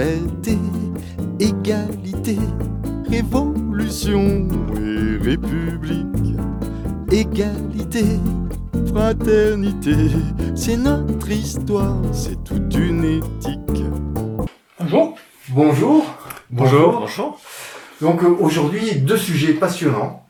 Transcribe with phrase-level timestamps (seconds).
[0.00, 0.58] liberté,
[1.38, 2.38] égalité,
[3.08, 6.36] révolution et république.
[7.10, 8.04] Égalité,
[8.86, 9.96] fraternité,
[10.54, 13.84] c'est notre histoire, c'est toute une éthique.
[14.78, 15.14] Bonjour.
[15.50, 16.04] Bonjour.
[16.50, 17.00] Bonjour.
[17.00, 17.40] Bonjour.
[18.00, 20.24] Donc euh, aujourd'hui, deux sujets passionnants.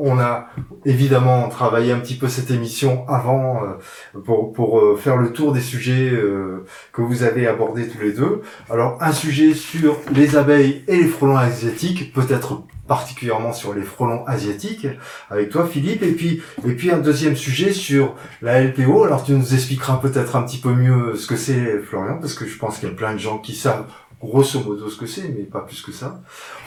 [0.00, 0.48] On a
[0.84, 5.52] évidemment travaillé un petit peu cette émission avant euh, pour, pour euh, faire le tour
[5.52, 8.42] des sujets euh, que vous avez abordés tous les deux.
[8.70, 14.24] Alors un sujet sur les abeilles et les frelons asiatiques, peut-être particulièrement sur les frelons
[14.26, 14.86] asiatiques
[15.30, 19.04] avec toi Philippe et puis et puis un deuxième sujet sur la LPO.
[19.04, 22.46] Alors tu nous expliqueras peut-être un petit peu mieux ce que c'est Florian parce que
[22.46, 23.84] je pense qu'il y a plein de gens qui savent
[24.20, 26.20] grosso modo ce que c'est, mais pas plus que ça.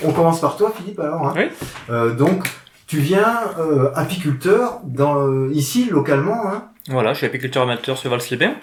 [0.03, 1.27] On commence par toi, Philippe, alors.
[1.27, 1.33] Hein.
[1.35, 1.43] Oui.
[1.89, 2.47] Euh, donc,
[2.91, 6.45] tu viens euh, apiculteur dans, euh, ici, localement.
[6.45, 6.67] Hein?
[6.89, 8.55] Voilà, je suis apiculteur amateur sur Val-Slébin.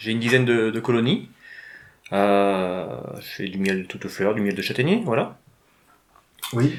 [0.00, 1.28] J'ai une dizaine de, de colonies.
[2.12, 2.84] Euh,
[3.20, 5.38] je fais du miel de toutes fleurs, du miel de châtaignier, voilà.
[6.52, 6.74] Oui.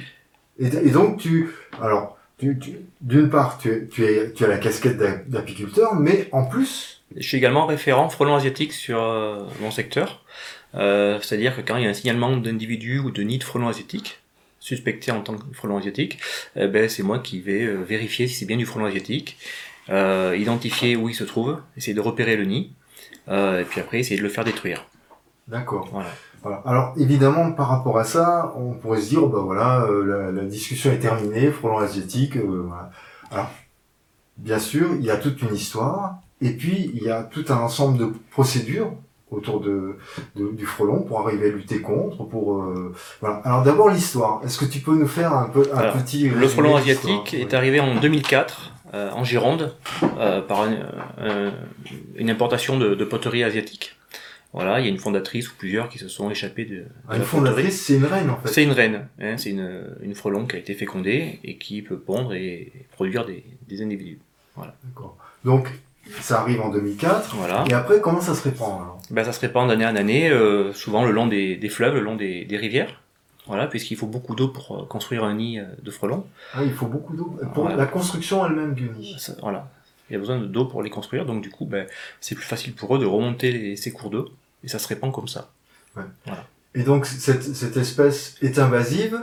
[0.59, 1.49] Et, et donc, tu...
[1.81, 5.95] Alors, tu, tu- d'une part, tu, es- tu, es, tu as la casquette d'a- d'apiculteur,
[5.95, 7.03] mais en plus...
[7.15, 8.99] Je suis également référent frelon asiatique sur
[9.61, 10.25] mon secteur.
[10.73, 14.19] C'est-à-dire que quand il y a un signalement d'individu ou de nid de frelon asiatique,
[14.65, 16.17] suspecté en tant que frelon asiatique,
[16.55, 19.37] eh ben, c'est moi qui vais euh, vérifier si c'est bien du frelon asiatique,
[19.89, 22.73] euh, identifier où il se trouve, essayer de repérer le nid,
[23.27, 24.87] euh, et puis après essayer de le faire détruire.
[25.47, 25.89] D'accord.
[25.91, 26.09] Voilà.
[26.41, 26.63] Voilà.
[26.65, 30.45] Alors, évidemment, par rapport à ça, on pourrait se dire, bah voilà, euh, la, la
[30.47, 32.89] discussion est terminée, frelon asiatique, euh, voilà.
[33.31, 33.51] Alors,
[34.37, 37.57] bien sûr, il y a toute une histoire, et puis il y a tout un
[37.57, 38.93] ensemble de procédures
[39.35, 39.97] autour de,
[40.35, 43.37] de- du frelon pour arriver à lutter contre, pour euh, voilà.
[43.43, 44.41] Alors d'abord l'histoire.
[44.43, 47.45] Est-ce que tu peux nous faire un peu un Alors, petit Le frelon asiatique est
[47.45, 47.55] Ouais.
[47.55, 49.73] arrivé en 2004 euh, en Gironde
[50.19, 50.77] euh, par un-
[51.17, 51.53] un-
[52.15, 53.95] une importation de, de poterie asiatique.
[54.53, 57.15] Voilà, il y a une fondatrice ou plusieurs qui se sont échappés de, de Ah,
[57.15, 58.47] Une la fondatrice, c'est une reine en fait.
[58.47, 61.97] C'est une reine, hein, c'est une, une frelon qui a été fécondée et qui peut
[61.99, 64.19] pondre et produire des, des individus.
[64.57, 65.17] D'accord.
[65.43, 65.67] Donc
[66.21, 67.35] ça arrive en 2004.
[67.35, 67.63] Voilà.
[67.69, 68.99] Et après, comment ça se répand alors?
[69.11, 72.01] Ben, ça se répand d'année en année, euh, souvent le long des, des fleuves, le
[72.01, 73.01] long des, des rivières.
[73.47, 76.25] Voilà, puisqu'il faut beaucoup d'eau pour euh, construire un nid euh, de frelons.
[76.55, 77.37] ah, Il faut beaucoup d'eau.
[77.53, 77.75] Pour Voilà.
[77.77, 79.15] la construction elle-même du nid.
[79.41, 79.69] Voilà.
[80.09, 81.85] Il y a besoin de- d'eau pour les construire, donc du coup, ben,
[82.21, 84.29] c'est plus facile pour eux de remonter les- ces cours d'eau,
[84.63, 85.49] et ça se répand comme ça.
[86.73, 89.19] Et donc cette, cette espèce est invasive.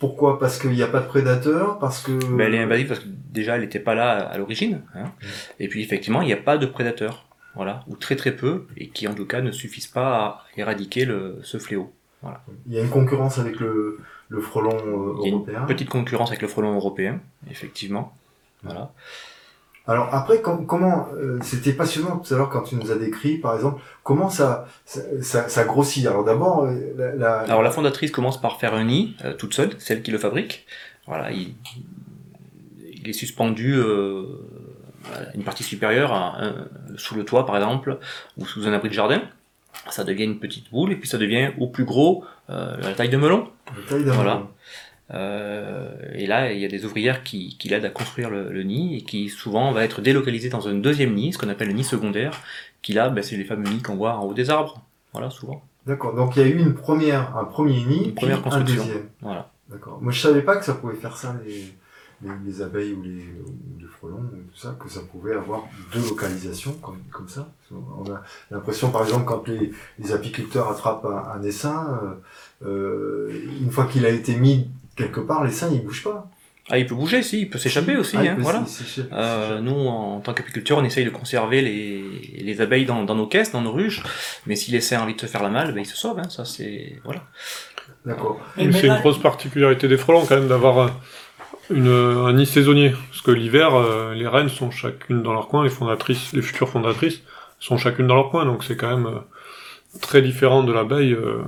[0.00, 0.38] Pourquoi?
[0.40, 2.10] Parce qu'il n'y a pas de prédateurs Parce que...
[2.36, 4.80] Ben, elle est invasive parce que déjà, elle n'était pas là à l'origine.
[4.96, 5.12] hein.
[5.60, 7.26] Et puis, effectivement, il n'y a pas de prédateurs.
[7.56, 11.04] Voilà, ou très très peu, et qui en tout cas ne suffisent pas à éradiquer
[11.04, 11.92] le, ce fléau.
[12.68, 15.60] Il y a une concurrence avec le, le frelon euh, Il y a européen.
[15.60, 18.14] une petite concurrence avec le frelon européen, effectivement.
[18.62, 18.92] Voilà.
[19.90, 23.38] Alors après, com- comment euh, c'était passionnant tout à l'heure quand tu nous as décrit,
[23.38, 26.06] par exemple, comment ça ça, ça, ça grossit.
[26.06, 29.52] Alors d'abord, euh, la, la- Alors la fondatrice commence par faire un nid euh, toute
[29.54, 30.66] seule, celle qui le fabrique.
[31.06, 31.54] Voilà, il,
[32.92, 36.38] il est suspendu à une partie supérieure, à
[36.96, 37.98] sous le toit par exemple,
[38.36, 39.22] ou sous un abri de jardin.
[39.90, 43.16] Ça devient une petite boule et puis ça devient au plus gros la taille de
[43.16, 43.48] melon.
[43.76, 44.34] la taille d'un Voilà.
[44.34, 44.48] melon.
[45.12, 48.62] Euh, et là, il y a des ouvrières qui, qui l'aident à construire le, le
[48.62, 51.74] nid et qui souvent va être délocalisé dans un deuxième nid, ce qu'on appelle le
[51.74, 52.32] nid secondaire,
[52.82, 54.82] qui là, ben, c'est les fameux nids qu'on voit en haut des arbres.
[55.12, 55.62] Voilà, souvent.
[55.86, 56.14] D'accord.
[56.14, 58.84] Donc il y a eu une première, un premier nid, Une première puis un construction.
[58.84, 59.08] deuxième.
[59.22, 59.50] Voilà.
[59.68, 59.98] D'accord.
[60.00, 61.72] Moi je savais pas que ça pouvait faire ça les,
[62.22, 65.64] les, les abeilles ou les, ou les frelons ou tout ça, que ça pouvait avoir
[65.92, 67.48] deux localisations comme, comme ça.
[67.72, 71.98] On a l'impression par exemple quand les, les apiculteurs attrapent un, un essaim,
[72.62, 74.68] euh, euh, une fois qu'il a été mis
[75.00, 76.28] quelque part, l'essaim il bouge pas.
[76.72, 78.64] Ah, il peut bouger, si, il peut s'échapper aussi, Ah, hein, peut voilà.
[79.12, 82.04] Euh, nous, en tant qu'apiculteurs, on essaye de conserver les,
[82.44, 84.02] les abeilles dans, dans nos caisses, dans nos ruches,
[84.46, 86.28] mais si l'essaim a envie de se faire la malle, ben, il se sauve, hein,
[86.28, 87.00] ça c'est...
[87.04, 87.22] Voilà.
[88.06, 88.40] D'accord.
[88.56, 90.90] Mais c'est là- une grosse particularité des frelons quand même d'avoir un,
[91.70, 92.94] une, un nid saisonnier.
[93.10, 96.68] Parce que l'hiver, euh, les reines sont chacune dans leur coin, les fondatrices, les futures
[96.68, 97.20] fondatrices
[97.58, 99.18] sont chacune dans leur coin, donc c'est quand même euh,
[100.00, 101.42] très différent de l'abeille euh,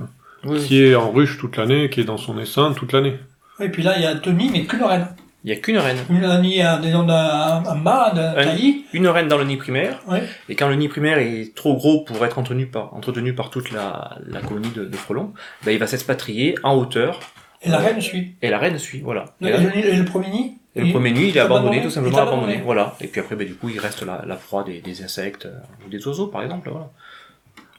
[0.57, 3.17] qui est en ruche toute l'année, qui est dans son essaim toute l'année.
[3.59, 5.07] Et puis là, il y a deux nids, mais qu'une reine.
[5.45, 5.97] Il n'y a qu'une reine.
[6.09, 8.85] Une, un nid à, disons, d'un- un mât, Un- taillis.
[8.93, 10.23] Une reine dans le nid primaire, Ouais.
[10.49, 13.71] et quand le nid primaire est trop gros pour être entretenu par, entretenu par toute
[13.71, 15.33] la, la colonie de, de frelons,
[15.65, 17.19] ben, il va s'expatrier en hauteur,
[17.61, 18.35] Et la reine suit.
[18.41, 19.25] et la reine suit, voilà.
[19.41, 21.83] Et, la- le nid- et le premier nid et le premier nid, il est abandonné,
[21.83, 22.59] tout simplement abandonné.
[22.65, 22.95] Voilà.
[22.99, 25.59] Et puis après, ben, du coup, il reste la, la proie des, des insectes, euh,
[25.85, 26.89] ou des oiseaux, par exemple, voilà.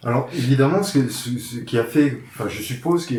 [0.05, 3.19] Alors évidemment, ce, ce, ce qui a fait, enfin je suppose, qui,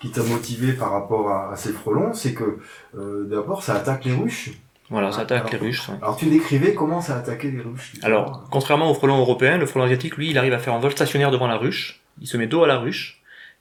[0.00, 2.58] qui t'a motivé par rapport à, à ces frelons, c'est que
[2.98, 4.50] euh, d'abord ça attaque les ruches.
[4.90, 5.88] Voilà, ça attaque Alors- les ruches.
[5.88, 5.94] ouais.
[6.02, 7.92] Alors tu décrivais comment ça attaquait les ruches.
[8.02, 10.92] Alors, contrairement au frelon européen, le frelon asiatique, lui, il arrive à faire un vol
[10.92, 13.20] stationnaire devant la ruche, il se met dos à la ruche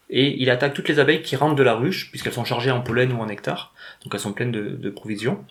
[0.09, 2.81] et il attaque toutes les abeilles qui rentrent de la ruche, puisqu'elles sont chargées en
[2.81, 3.73] pollen ou en nectar,
[4.03, 5.43] donc elles sont pleines de, de provisions.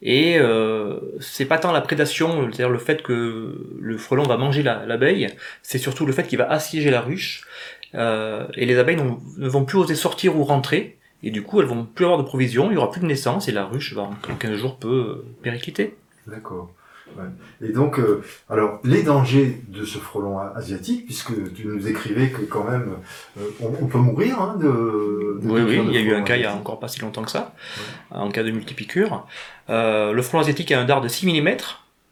[0.00, 4.62] Et euh, c'est pas tant la prédation, c'est-à-dire le fait que le frelon va manger
[4.62, 5.28] la- l'abeille,
[5.62, 7.44] c'est surtout le fait qu'il va assiéger la ruche,
[7.94, 8.98] euh, et les abeilles
[9.38, 12.24] ne vont plus oser sortir ou rentrer, et du coup elles vont plus avoir de
[12.24, 14.88] provisions, il y aura plus de naissance, et la ruche va en 15 jours peut
[14.88, 15.96] euh, péricliter.
[16.28, 16.70] D'accord.
[17.16, 17.68] Ouais.
[17.68, 22.42] Et donc, euh, alors, les dangers de ce frelon asiatique, puisque tu nous écrivais que
[22.42, 22.96] quand même,
[23.38, 26.22] euh, on, on peut mourir hein, de, de Oui, oui, il y a eu un
[26.22, 27.54] cas il y a encore pas si longtemps que ça,
[28.10, 29.26] en cas de multipiqûre.
[29.70, 31.48] Euh, le frelon asiatique a un dard de 6 mm,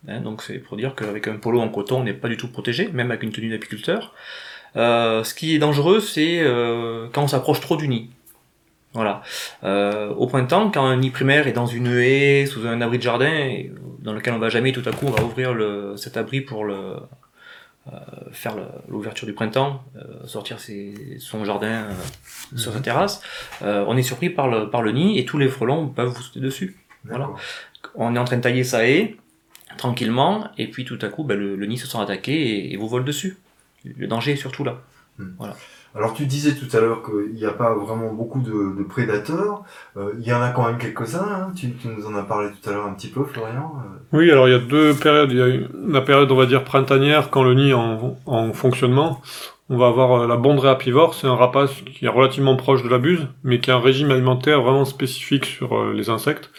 [0.08, 2.48] hein, donc c'est pour dire qu'avec un polo en coton, on n'est pas du tout
[2.48, 4.14] protégé, même avec une tenue d'apiculteur.
[4.75, 6.44] Ce qui est dangereux, c'est
[7.12, 8.10] quand on s'approche trop du nid.
[8.96, 9.22] Voilà.
[9.62, 13.02] Euh, au printemps, quand un nid primaire est dans une haie, sous un abri de
[13.02, 13.62] jardin,
[14.00, 16.64] dans lequel on va jamais, tout à coup, on va ouvrir le, cet abri pour
[16.64, 16.96] le,
[17.93, 17.93] euh,
[18.32, 18.54] faire
[18.88, 21.88] l'ouverture du printemps, euh, sortir ses- son jardin
[22.56, 23.20] sur sa terrasse,
[23.62, 26.22] euh, on est surpris par le, par le nid et tous les frelons peuvent vous
[26.22, 26.76] sauter dessus.
[27.04, 27.28] Voilà.
[27.94, 29.16] On est en train de tailler sa haie,
[29.76, 32.76] tranquillement, et puis tout à coup, ben, le, le nid se sent attaqué et, et
[32.78, 33.37] vous vole dessus.
[33.84, 34.78] Le danger est surtout là.
[35.96, 39.62] Alors, tu disais tout à l'heure qu'il n'y a pas vraiment beaucoup de, prédateurs.
[39.96, 41.26] Euh, il y en a quand même quelques-uns.
[41.26, 41.52] Hein.
[41.56, 43.72] Tu, nous en as parlé tout à l'heure un petit peu, Florian.
[43.78, 45.32] Euh, Oui, alors il y a deux périodes.
[45.32, 48.52] Il y a la période, on va dire, printanière, quand le nid est en, en
[48.52, 49.22] fonctionnement.
[49.70, 52.88] On va avoir euh, la bondrée apivore, c'est un rapace qui est relativement proche de
[52.88, 56.50] la buse, mais qui a un régime alimentaire vraiment spécifique sur les insectes,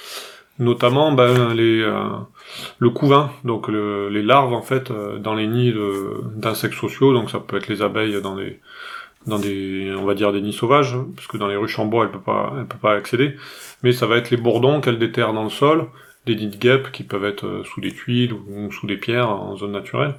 [0.60, 1.90] notamment ben, les,
[2.80, 4.92] le couvain, donc le- les larves en fait
[5.22, 5.74] dans les nids
[6.36, 8.60] d'insectes sociaux, donc ça peut être les abeilles dans des
[9.26, 11.86] dans des on va dire des nids sauvages, hein, parce que dans les ruches en
[11.86, 13.36] bois elle peut pas elle peut pas accéder,
[13.84, 15.88] mais ça va être les bourdons qu'elle déterre dans le sol,
[16.26, 19.30] des nids de guêpes qui peuvent être euh, sous des tuiles ou sous des pierres
[19.30, 20.16] en zone naturelle.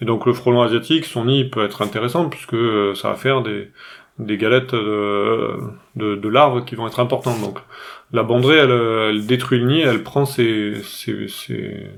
[0.00, 3.42] Et donc le frelon asiatique, son nid peut être intéressant puisque euh, ça va faire
[3.42, 3.70] des,
[4.18, 5.56] des galettes de,
[5.96, 7.40] de, larves qui vont être importantes.
[7.40, 7.58] Donc
[8.12, 11.88] la bondrée, elle, euh, elle détruit le nid, elle prend ses, ses, ses,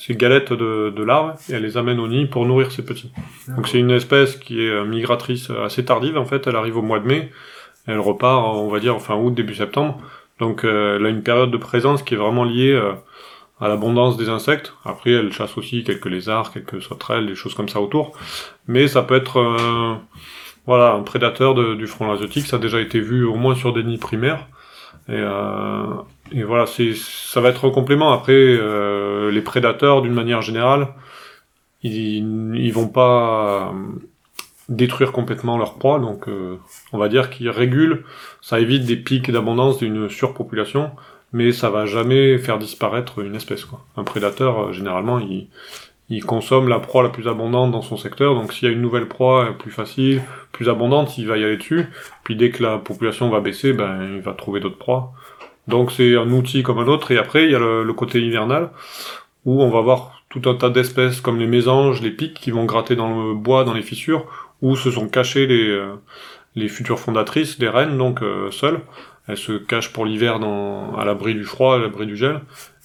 [0.00, 3.12] ses galettes de, de larves et elle les amène au nid pour nourrir ses petits.
[3.54, 6.82] Donc c'est une espèce qui est euh, migratrice assez tardive en fait, elle arrive au
[6.82, 7.30] mois de mai,
[7.86, 10.00] elle repart on va dire fin août, début septembre.
[10.38, 12.92] Donc euh, elle a une période de présence qui est vraiment liée euh,
[13.60, 14.72] à l'abondance des insectes.
[14.86, 18.16] Après elle chasse aussi quelques lézards, quelques sauterelles, des choses comme ça autour.
[18.68, 19.96] Mais ça peut être euh,
[20.64, 23.82] voilà un prédateur du frelon asiatique, ça a déjà été vu au moins sur des
[23.82, 24.46] nids primaires.
[25.08, 25.84] Et, euh,
[26.32, 28.12] et voilà, c'est ça va être un complément.
[28.12, 30.88] Après, euh, les prédateurs, d'une manière générale,
[31.82, 33.98] ils, ils vont pas euh,
[34.68, 36.58] détruire complètement leur proie, donc euh,
[36.92, 38.04] on va dire qu'ils régulent,
[38.40, 40.92] ça évite des pics d'abondance d'une surpopulation,
[41.32, 43.64] mais ça va jamais faire disparaître une espèce.
[43.64, 43.84] Quoi.
[43.96, 45.48] Un prédateur, généralement, il,
[46.08, 48.82] il consomme la proie la plus abondante dans son secteur, donc s'il y a une
[48.82, 50.22] nouvelle proie plus facile,
[50.52, 51.86] plus abondante, il va y aller dessus,
[52.24, 55.12] puis dès que la population va baisser, ben il va trouver d'autres proies.
[55.70, 58.20] Donc c'est un outil comme un autre, et après il y a le, le côté
[58.20, 58.70] hivernal,
[59.44, 62.64] où on va voir tout un tas d'espèces comme les mésanges, les pics qui vont
[62.64, 64.26] gratter dans le bois, dans les fissures,
[64.62, 65.94] où se sont cachées les, euh,
[66.54, 68.80] les futures fondatrices, les reines, donc euh, seules.
[69.26, 72.40] Elles se cachent pour l'hiver dans, à l'abri du froid, à l'abri du gel.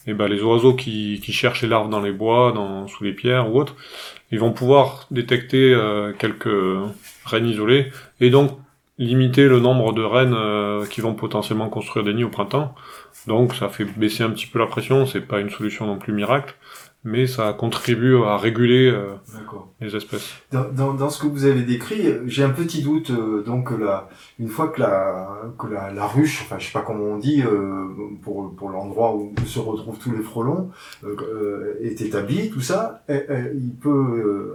[0.07, 3.13] Et ben les oiseaux qui, qui cherchent les larves dans les bois, dans, sous les
[3.13, 3.75] pierres ou autres,
[4.31, 6.47] ils vont pouvoir détecter euh, quelques
[7.25, 8.51] reines isolées et donc
[8.97, 12.73] limiter le nombre de reines euh, qui vont potentiellement construire des nids au printemps.
[13.27, 16.13] Donc ça fait baisser un petit peu la pression, c'est pas une solution non plus
[16.13, 16.55] miracle,
[17.05, 19.69] mais ça contribue à réguler euh, D'accord.
[19.79, 20.27] les espèces.
[20.51, 23.11] Dans, dans, dans ce que vous avez décrit, euh, j'ai un petit doute.
[23.11, 24.09] euh, donc, que la,
[24.39, 27.41] une fois que la, que la, la ruche, enfin, je sais pas comment on dit,
[27.43, 27.85] euh,
[28.23, 30.71] pour, pour l'endroit où se retrouvent tous les frelons,
[31.03, 33.89] euh, euh, est établie, tout ça, eh, eh, il peut,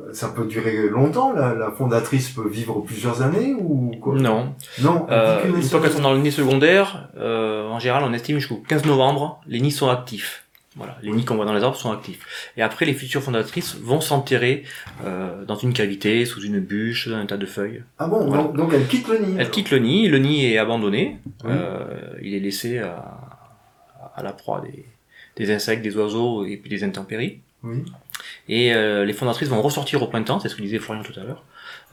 [0.08, 1.32] euh, ça peut durer longtemps.
[1.32, 4.16] La, la fondatrice peut vivre plusieurs années ou quoi?
[4.16, 4.54] Non.
[4.82, 5.06] Non.
[5.10, 8.56] Euh, une fois qu'elles sont dans le nid secondaire, euh, en général, on estime jusqu'au
[8.68, 10.44] 15 novembre, les nids sont actifs.
[10.80, 12.52] Voilà, les nids qu'on voit dans les arbres sont actifs.
[12.56, 14.64] Et après, les futures fondatrices vont s'enterrer
[15.04, 17.82] euh, dans une cavité, sous une bûche, dans un tas de feuilles.
[17.98, 18.44] Ah bon, Voilà.
[18.44, 19.32] donc, donc elle quitte le nid.
[19.34, 19.50] Elle alors.
[19.50, 21.84] quitte le nid, le nid est abandonné, euh,
[22.22, 23.18] il est laissé à,
[24.16, 24.86] à la proie des,
[25.36, 27.40] des insectes, des oiseaux et puis des intempéries.
[28.48, 31.24] Et euh, les fondatrices vont ressortir au printemps, c'est ce que disait Florian tout à
[31.24, 31.44] l'heure,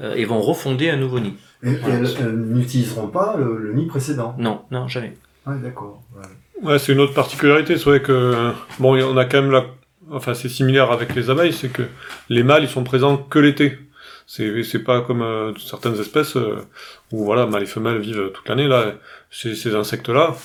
[0.01, 1.33] euh, et vont refonder un nouveau nid.
[1.61, 4.33] Et, et elles, elles n'utiliseront pas le, le nid précédent.
[4.37, 5.13] Non, non, jamais.
[5.45, 6.01] Ah, d'accord.
[6.15, 6.21] Ouais.
[6.63, 9.65] Ouais, c'est une autre particularité, c'est vrai que bon, on a quand même la,
[10.11, 11.83] enfin c'est similaire avec les abeilles, c'est que
[12.29, 13.77] les mâles ils sont présents que l'été.
[14.25, 16.57] C'est c'est pas comme euh, certaines espèces euh,
[17.11, 18.93] où voilà, mâles et femelles vivent toute l'année là.
[19.29, 20.35] Chez ces insectes-là,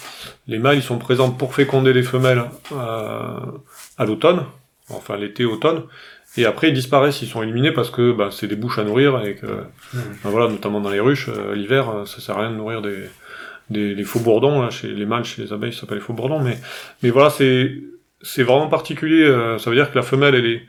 [0.48, 3.38] les mâles ils sont présents pour féconder les femelles euh,
[3.98, 4.44] à l'automne,
[4.88, 5.84] enfin l'été automne,
[6.36, 9.22] Et après, ils disparaissent, ils sont éliminés parce que bah, c'est des bouches à nourrir
[9.24, 9.46] et que,
[9.92, 12.80] bah, voilà, notamment dans les ruches, euh, l'hiver, euh, ça sert à rien de nourrir
[12.80, 13.10] des,
[13.72, 16.12] des, des faux bourdons, là, chez les mâles, chez les abeilles, ça s'appelle les faux
[16.12, 16.58] bourdons, mais,
[17.02, 17.72] mais voilà, c'est,
[18.20, 20.62] c'est vraiment particulier, euh, ça veut dire que la femelle, elle est,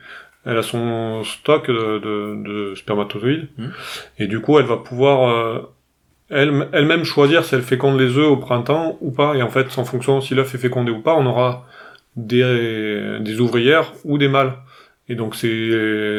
[0.45, 3.71] elle a son stock de, de, de spermatozoïdes, Mhm.
[4.19, 5.59] et du coup, elle va pouvoir, euh,
[6.29, 9.67] elle, elle-même choisir si elle féconde les œufs au printemps ou pas, et en fait,
[9.77, 11.65] en fonction si l'œuf est fécondé ou pas, on aura
[12.15, 14.53] des, des ouvrières ou des mâles.
[15.09, 15.69] Et donc c'est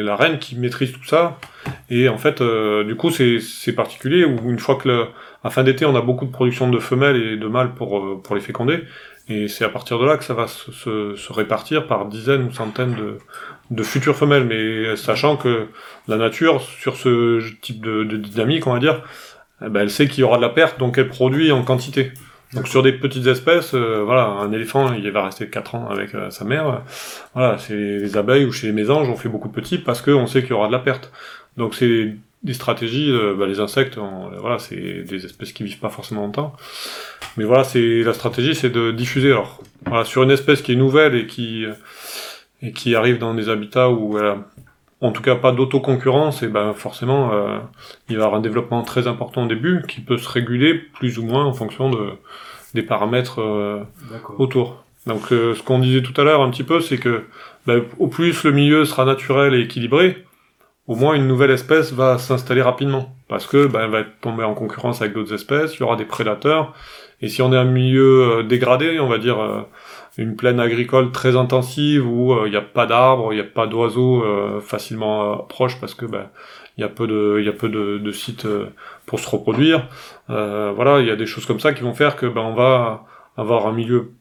[0.03, 1.39] la reine qui maîtrise tout ça.
[1.89, 5.05] Et en fait, euh, du coup, c'est particulier où une fois que
[5.43, 8.21] à fin d'été, on a beaucoup de production de femelles et de mâles pour euh,
[8.23, 8.83] pour les féconder.
[9.27, 12.43] Et c'est à partir de là que ça va se, se, se répartir par dizaines
[12.43, 13.17] ou centaines de,
[13.71, 14.45] de futures femelles.
[14.45, 15.67] Mais sachant que
[16.07, 19.01] la nature, sur ce type de, de dynamique, on va dire,
[19.65, 22.11] eh ben, elle sait qu'il y aura de la perte, donc elle produit en quantité.
[22.55, 26.15] Donc sur des petites espèces, euh, voilà, un éléphant, il va rester 4 ans avec
[26.15, 26.83] euh, sa mère.
[27.33, 30.25] Voilà, chez les abeilles ou chez les mésanges, on fait beaucoup de petits parce qu'on
[30.25, 31.11] sait qu'il y aura de la perte.
[31.57, 33.99] Donc c'est des stratégies, euh, bah, les insectes,
[34.39, 36.55] voilà, c'est des espèces qui vivent pas forcément longtemps.
[37.35, 39.31] Mais voilà, c'est la stratégie, c'est de diffuser.
[39.31, 41.65] Alors, voilà, sur une espèce qui est nouvelle et qui
[42.61, 44.17] et qui arrive dans des habitats où
[45.01, 47.59] en tout cas pas d'autoconcurrence, et ben forcément, euh,
[48.09, 51.19] il va y avoir un développement très important au début qui peut se réguler plus
[51.19, 52.13] ou moins en fonction de
[52.73, 53.83] des paramètres euh,
[54.37, 54.83] autour.
[55.07, 57.23] Donc euh, ce qu'on disait tout à l'heure un petit peu, c'est que
[57.65, 60.25] ben, au plus le milieu sera naturel et équilibré,
[60.87, 63.15] au moins une nouvelle espèce va s'installer rapidement.
[63.27, 65.95] Parce que ben, elle va être tombée en concurrence avec d'autres espèces, il y aura
[65.95, 66.73] des prédateurs.
[67.21, 69.61] Et si on est un milieu euh, dégradé, on va dire euh,
[70.17, 73.45] une plaine agricole très intensive où euh, il n'y a pas d'arbres, il n'y a
[73.45, 76.29] pas d'oiseaux euh, facilement euh, proches parce que ben
[76.77, 78.47] il y a peu de il y a peu de, de sites
[79.05, 79.87] pour se reproduire.
[80.29, 82.53] Euh, voilà, il y a des choses comme ça qui vont faire que ben on
[82.53, 83.05] va
[83.37, 84.11] avoir un milieu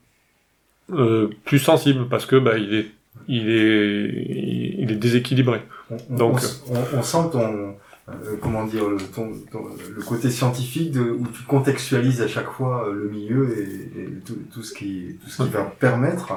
[0.93, 2.87] euh, plus sensible parce que ben il est
[3.29, 5.61] il est il est déséquilibré.
[5.91, 7.75] On, on- Donc- on, on- on sent ton,
[8.09, 9.65] euh, comment dire, le, ton, ton-
[9.97, 14.09] le côté scientifique de, où tu contextualises à chaque fois euh, le milieu et, et
[14.27, 16.33] tout, tout ce qui, tout ce qui va permettre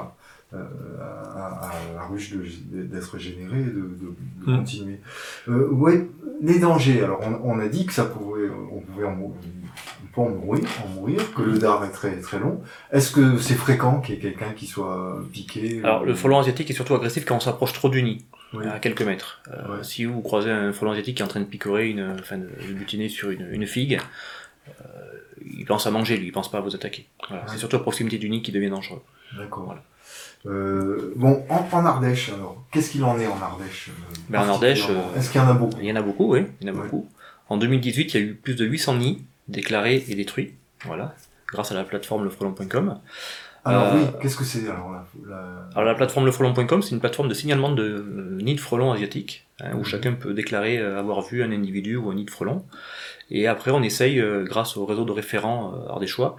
[0.53, 0.63] euh,
[1.01, 2.33] à, à la ruche
[2.71, 4.55] d'être générée et de, de, de Mm.
[4.59, 4.99] continuer.
[5.49, 6.07] Euh, ouais,
[6.41, 7.03] les dangers.
[7.03, 9.35] Alors, on, on a dit que ça pouvait, on pouvait en, mou-
[10.03, 12.61] on peut en mourir, en mourir, que le dard est très très long.
[12.93, 16.69] Est-ce que c'est fréquent qu'il y ait quelqu'un qui soit piqué Alors, le frelon asiatique
[16.69, 18.65] est surtout agressif quand on s'approche trop du nid, Oui.
[18.65, 19.41] à quelques mètres.
[19.51, 19.83] Euh, Ouais.
[19.83, 22.47] Si vous croisez un frelon asiatique qui est en train de picorer, une, enfin, de,
[22.73, 23.99] butiner sur une, une figue,
[24.69, 24.71] euh,
[25.45, 27.07] il pense à manger, lui, il pense pas à vous attaquer.
[27.27, 27.43] Voilà.
[27.43, 27.49] Ouais.
[27.51, 29.01] C'est surtout à proximité du nid qui devient dangereux.
[29.37, 29.65] D'accord.
[29.65, 29.83] Voilà.
[30.45, 34.49] Euh, bon, en, en Ardèche, alors, qu'est-ce qu'il en est en Ardèche euh, Ben, en
[34.53, 35.77] Ardèche, euh, Est-ce qu'il y en a beaucoup?
[35.81, 36.83] Il y en a beaucoup, oui, il y en a Ouais.
[36.83, 37.09] beaucoup.
[37.49, 40.53] En 2018, il y a eu plus de 800 nids déclarés et détruits,
[40.85, 41.15] voilà,
[41.47, 42.99] grâce à la plateforme lefrelon.com.
[43.67, 44.91] Alors euh, oui, qu'est-ce que c'est alors
[45.27, 45.37] la,
[45.75, 49.45] Alors la plateforme lefrelon.com, c'est une plateforme de signalement de euh, nids de frelons asiatiques,
[49.61, 49.83] hein, où Mhm.
[49.85, 52.63] chacun peut déclarer euh, avoir vu un individu ou un nid de frelon.
[53.29, 56.37] Et après, on essaye, grâce au réseau de référents ardéchois,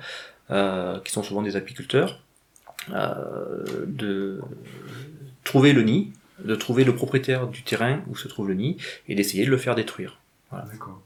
[0.49, 2.21] qui sont souvent des apiculteurs,
[3.87, 4.41] de
[5.45, 9.15] trouver le nid, de trouver le propriétaire du terrain où se trouve le nid, et
[9.15, 10.19] d'essayer de le faire détruire.
[10.51, 11.01] D'accord.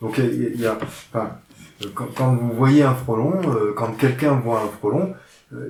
[0.00, 1.32] Donc il y a, il y a- enfin,
[1.94, 5.14] quand, quand vous voyez un frelon, euh, quand quelqu'un voit un frelon,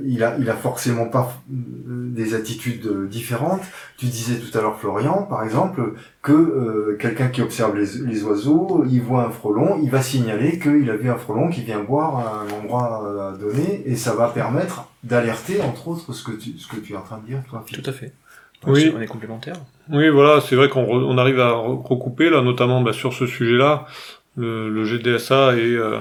[0.04, 1.54] il a, il a forcément pas euh,
[2.10, 3.60] des attitudes euh, différentes.
[3.96, 5.92] Tu disais tout à l'heure, Florian, par exemple,
[6.22, 10.58] que euh, quelqu'un qui observe les, les oiseaux, il voit un frelon, il va signaler
[10.58, 14.14] qu'il a vu un frelon qui vient boire à un endroit euh, donné, et ça
[14.14, 17.26] va permettre d'alerter, entre autres, ce que tu, ce que tu es en train de
[17.26, 17.62] dire, toi.
[17.64, 17.84] Philippe.
[17.84, 18.12] Tout à fait.
[18.66, 18.92] Oui.
[18.96, 19.54] On est complémentaires.
[19.92, 23.12] Oui, voilà, c'est vrai qu'on re- on arrive à re- recouper là, notamment bah, sur
[23.12, 23.86] ce sujet-là,
[24.36, 25.98] le, le GDSA et euh,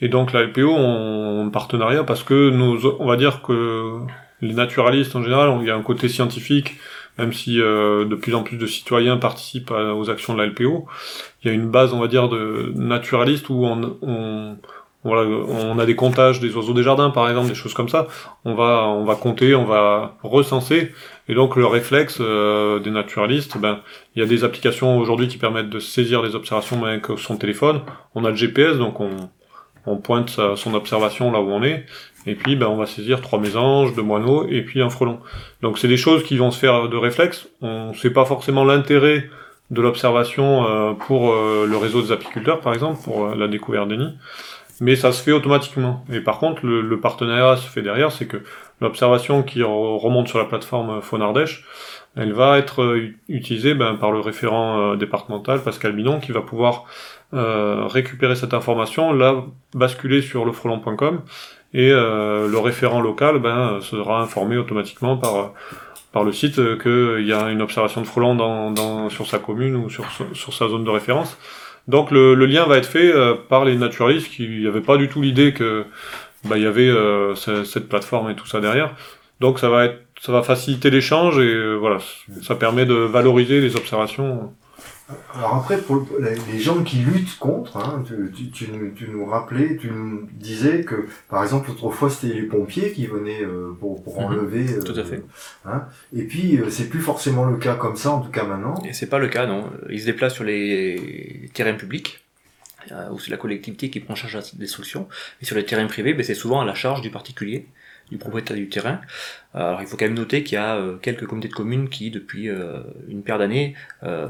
[0.00, 3.98] et donc la LPO un partenariat parce que nos, on va dire que
[4.40, 6.76] les naturalistes en général, il y a un côté scientifique,
[7.18, 10.86] même si euh, de plus en plus de citoyens participent aux actions de la LPO,
[11.42, 14.56] il y a une base, on va dire, de naturalistes où on, on
[15.02, 18.06] voilà, on a des comptages des oiseaux des jardins, par exemple, des choses comme ça.
[18.44, 20.92] On va, on va compter, on va recenser
[21.28, 23.80] et donc le réflexe euh, des naturalistes, ben
[24.14, 27.80] il y a des applications aujourd'hui qui permettent de saisir les observations avec son téléphone.
[28.14, 29.30] On a le GPS, donc on,
[29.86, 31.86] on pointe son observation là où on est,
[32.26, 35.20] et puis ben on va saisir trois mésanges, deux moineaux et puis un frelon.
[35.62, 37.48] Donc c'est des choses qui vont se faire de réflexe.
[37.62, 39.28] On sait pas forcément l'intérêt
[39.70, 43.88] de l'observation euh, pour euh, le réseau des apiculteurs par exemple, pour euh, la découverte
[43.88, 44.16] des nids.
[44.80, 46.04] Mais ça se fait automatiquement.
[46.10, 48.38] Et par contre, le, partenariat se fait derrière, c'est que
[48.80, 51.66] l'observation qui re- remonte sur la plateforme Faune Ardèche,
[52.16, 56.86] elle va être utilisée ben, par le référent départemental, Pascal Binon, qui va pouvoir
[57.34, 59.44] euh, récupérer cette information, la
[59.74, 61.20] basculer sur lefrelon.com,
[61.72, 65.52] et euh, le référent local ben, sera informé automatiquement par,
[66.12, 66.76] par le site euh,
[67.18, 70.68] qu'il y a une observation de frelons dans, sur sa commune ou sur, sur sa
[70.68, 71.38] zone de référence.
[71.88, 75.22] Donc le, lien va être fait euh, par les naturalistes qui n'avaient pas du tout
[75.22, 75.84] l'idée que
[76.44, 78.94] bah, y avait euh, ce- cette plateforme et tout ça derrière.
[79.40, 81.96] Donc ça va être ça va faciliter l'échange et euh, voilà,
[82.42, 84.52] ça permet de valoriser les observations.
[85.34, 86.06] Alors après, pour le-
[86.52, 90.28] les gens qui luttent contre, hein, tu, tu, tu nous, tu nous rappelais, tu nous
[90.32, 94.66] disais que, par exemple, autrefois, c'était les pompiers qui venaient euh, pour, pour Mhm, enlever.
[94.74, 95.22] euh, tout à fait.
[95.64, 95.84] hein.
[96.14, 98.74] Et puis, euh, c'est plus forcément le cas comme ça, en tout cas maintenant.
[98.84, 99.70] Et c'est pas le cas, non.
[99.88, 102.24] Ils se déplacent sur les terrains publics,
[103.12, 105.08] où c'est la collectivité qui prend en charge la destruction.
[105.40, 107.66] Et sur les terrains privés, ben, c'est souvent à la charge du particulier,
[108.10, 109.00] du propriétaire du terrain.
[109.54, 112.10] Alors il faut quand même noter qu'il y a euh, quelques comités de communes qui,
[112.10, 114.28] depuis euh, une paire d'années, euh,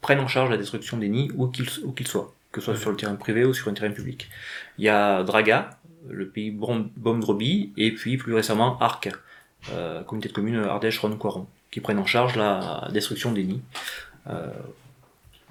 [0.00, 1.68] prennent en charge la destruction des nids où qu'ils
[2.06, 4.28] soient, que ce soit sur le terrain privé ou sur un terrain public.
[4.78, 5.70] Il y a Draga,
[6.08, 9.10] le pays Bom-Droby, et puis plus récemment Arc,
[9.72, 13.62] euh, comité de communes Ardèche-Rhône-Coiron, qui prennent en charge la destruction des nids
[14.28, 14.48] euh,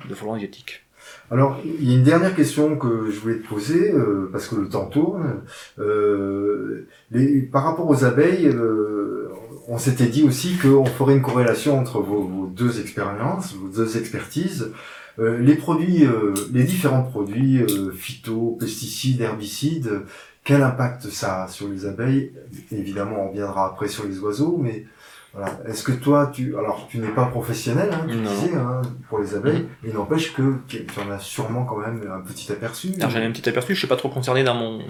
[0.08, 0.84] de frelons asiatiques.
[1.32, 4.56] Alors, il y a une dernière question que je voulais te poser, euh, parce que
[4.56, 5.42] le temps tourne.
[5.78, 9.30] Euh, les, par rapport aux abeilles, euh,
[9.68, 14.72] on s'était dit aussi qu'on ferait une corrélation entre vos, deux expériences, vos deux expertises.
[15.20, 16.08] Euh, les produits,
[16.52, 17.64] les différents produits
[17.96, 20.02] phyto, pesticides, herbicides,
[20.44, 22.32] quel impact ça a sur les abeilles?
[22.72, 24.86] Évidemment, on reviendra après sur les oiseaux, mais
[25.34, 25.60] voilà.
[25.68, 29.36] Est-ce que toi, tu, alors tu n'es pas professionnel, hein, tu disais, hein, pour les
[29.36, 32.90] abeilles, mais il n'empêche que tu en as sûrement quand même un petit aperçu.
[32.98, 34.82] Alors j'en ai un petit aperçu, je suis pas trop concerné dans mon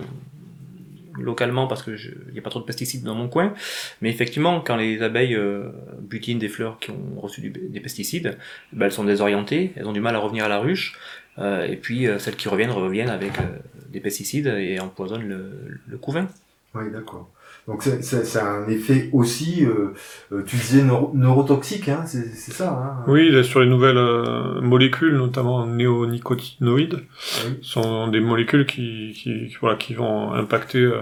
[1.18, 1.92] localement parce que
[2.28, 3.54] il n'y a pas trop de pesticides dans mon coin,
[4.02, 5.70] mais effectivement quand les abeilles euh,
[6.00, 8.38] butinent des fleurs qui ont reçu du- des pesticides,
[8.72, 10.98] ben, elles sont désorientées, elles ont du mal à revenir à la ruche,
[11.40, 13.58] euh, et puis euh, celles qui reviennent reviennent avec euh,
[13.90, 15.52] des pesticides et empoisonnent le,
[15.88, 16.28] le couvain.
[16.76, 17.28] Oui, d'accord.
[17.70, 19.94] Donc c'est- un effet aussi, euh,
[20.32, 22.70] euh, tu disais neuro- neurotoxique, hein, c'est c'est ça.
[22.72, 27.00] Hein Oui, là, sur les nouvelles euh, molécules, notamment néonicotinoïdes,
[27.46, 27.58] Oui.
[27.62, 31.02] sont des molécules qui, qui, voilà, qui vont impacter euh,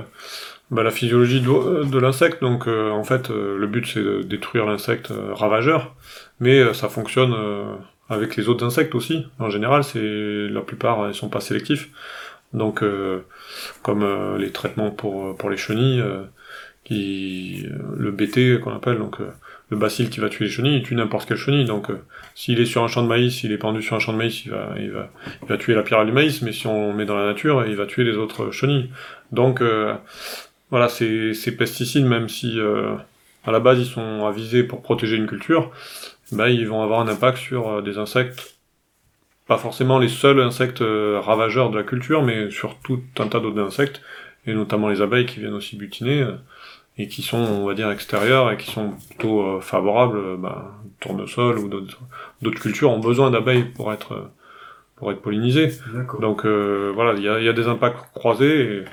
[0.69, 2.41] bah, la physiologie de, de l'insecte.
[2.41, 5.95] Donc euh, en fait, le but c'est de détruire l'insecte ravageur,
[6.41, 7.33] mais ça fonctionne
[8.09, 9.25] avec les autres insectes aussi.
[9.39, 11.89] En général, c'est la plupart ils sont pas sélectifs.
[12.53, 13.21] Donc euh,
[13.83, 16.23] comme euh, les traitements pour pour les chenilles, euh,
[16.95, 19.29] euh, le BT qu'on appelle donc euh,
[19.69, 21.65] le bacille qui va tuer les chenilles, il tue n'importe quelle chenille.
[21.65, 22.01] Donc euh,
[22.35, 24.45] s'il est sur un champ de maïs, s'il est pendu sur un champ de maïs,
[24.45, 27.75] il va, tuer la pyrale du maïs, mais si on met dans la nature, il
[27.75, 28.89] va tuer les autres chenilles.
[29.31, 29.61] Donc
[30.69, 32.59] voilà, ces, ces pesticides, même si
[33.45, 35.71] à la base ils sont avisés pour protéger une culture,
[36.31, 38.57] ben, ils vont avoir un impact sur des insectes,
[39.47, 43.59] pas forcément les seuls insectes ravageurs de la culture, mais sur tout un tas d'autres
[43.61, 44.01] insectes,
[44.47, 46.21] et notamment les abeilles qui viennent aussi butiner.
[46.21, 46.33] euh,
[46.99, 50.73] et qui sont, on va dire, extérieurs et qui sont plutôt euh, favorables, euh, bah,
[50.99, 51.99] tournesol ou d'autres
[52.41, 54.31] d'autres cultures ont besoin d'abeilles pour être euh,
[54.95, 55.71] pour être pollinisées.
[56.19, 58.85] Donc euh, voilà, il y a, il y a des impacts croisés et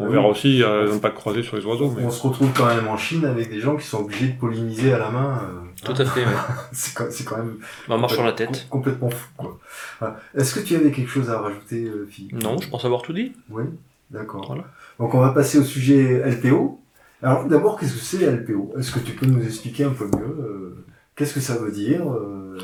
[0.00, 0.12] on Oui.
[0.14, 1.94] verra aussi il y a des impacts croisés sur les oiseaux.
[1.96, 2.02] Mais...
[2.04, 4.92] On se retrouve quand même en Chine avec des gens qui sont obligés de polliniser
[4.92, 5.40] à la main.
[5.44, 6.32] euh, Tout à fait, ouais.
[6.72, 8.66] c'est quand, c'est quand même on marche sur la tête.
[8.68, 9.28] com- complètement fou.
[9.36, 9.56] quoi.
[10.00, 10.18] Voilà.
[10.34, 12.42] Est-ce que tu avais quelque chose à rajouter, Philippe?
[12.42, 13.34] Non, je pense avoir tout dit.
[13.50, 13.62] Oui,
[14.10, 14.44] d'accord.
[14.48, 14.64] Voilà.
[14.98, 16.80] Donc on va passer au sujet LPO.
[17.22, 20.24] Alors d'abord, qu'est-ce que c'est LPO Est-ce que tu peux nous expliquer un peu mieux
[20.24, 20.84] euh,
[21.16, 22.58] Qu'est-ce que ça veut dire euh,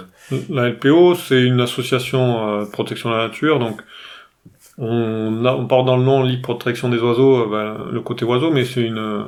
[0.51, 3.81] La LPO, c'est une association euh, protection de la nature, donc
[4.77, 8.67] on, porte dans le nom Ligue Protection des oiseaux, euh, ben, le côté oiseau, mais
[8.67, 9.23] c'est une, euh,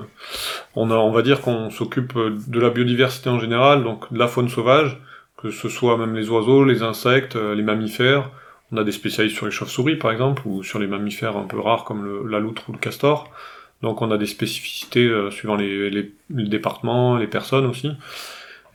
[0.77, 4.29] on a, on va dire qu'on s'occupe de la biodiversité en général, donc de la
[4.29, 5.01] faune sauvage,
[5.39, 8.31] que ce soit même les oiseaux, les insectes, les mammifères.
[8.75, 11.61] On a des spécialistes sur les chauves-souris par exemple, ou sur les mammifères un peu
[11.61, 13.31] rares comme la loutre ou le castor.
[13.83, 17.93] Donc on a des spécificités euh, suivant les, départements, les personnes aussi.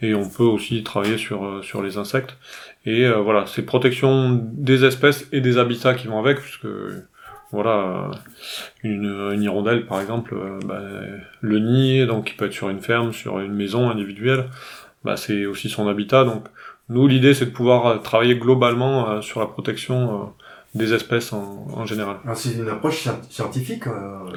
[0.01, 2.37] Et on peut aussi travailler sur, euh, les insectes.
[2.85, 6.67] Et euh, voilà, c'est protection des espèces et des habitats qui vont avec, puisque
[7.51, 8.09] voilà,
[8.83, 10.33] une, hirondelle par exemple,
[10.65, 10.81] bah,
[11.41, 14.45] le nid, donc qui peut être sur une ferme, sur une maison individuelle,
[15.03, 16.25] bah, c'est aussi son habitat.
[16.89, 20.25] Nous, l'idée c'est de pouvoir euh, travailler globalement euh, sur la protection euh,
[20.75, 22.17] des espèces en, en général.
[22.35, 23.87] C'est une approche scien- scientifique.
[23.87, 24.29] euh,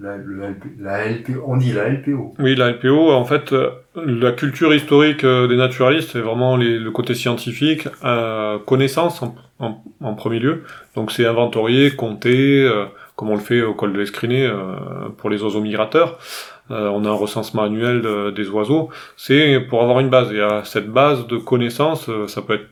[0.00, 2.34] la, LP la LPO, on dit la LPO.
[2.40, 6.90] Oui, la LPO, en fait, euh, la culture historique des naturalistes, c'est vraiment les- le
[6.90, 10.64] côté scientifique, euh, connaissance en, en- en premier lieu.
[10.96, 14.74] Donc c'est inventorier, compter, euh, comme on le fait au col de l'Escriné euh,
[15.16, 16.18] pour les oiseaux migrateurs.
[16.70, 18.88] Euh, on a un recensement annuel de- des oiseaux.
[19.16, 20.32] C'est pour avoir une base.
[20.32, 22.66] Et à cette base de connaissances, euh, ça peut être,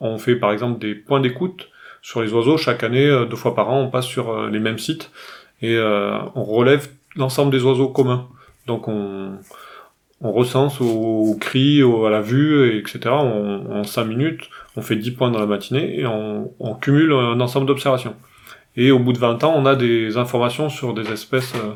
[0.00, 1.68] on fait par exemple des points d'écoute
[2.02, 2.56] sur les oiseaux.
[2.56, 5.10] Chaque année, euh, deux fois par an, on passe sur euh, les mêmes sites
[5.62, 8.26] et euh, on relève l'ensemble des oiseaux communs.
[8.66, 9.30] Donc on,
[10.20, 12.98] on recense au, cri, à la vue, et etc.
[13.10, 17.38] On- en 5 minutes, on fait 10 points dans la matinée et on, cumule un
[17.40, 18.16] ensemble d'observations.
[18.76, 21.72] Et au bout de 20 ans, on a des informations sur des espèces euh,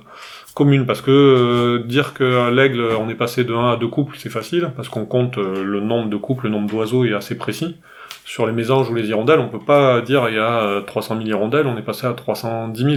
[0.55, 0.87] communes.
[0.87, 4.31] Parce que euh, dire que l'aigle, on est passé de 1 à 2 couples, c'est
[4.31, 7.77] facile, parce qu'on compte euh, le nombre de couples, le nombre d'oiseaux est assez précis.
[8.25, 11.17] Sur les mésanges ou les hirondelles, on peut pas dire il y a euh, 300
[11.17, 12.83] 000 hirondelles, on est passé à 310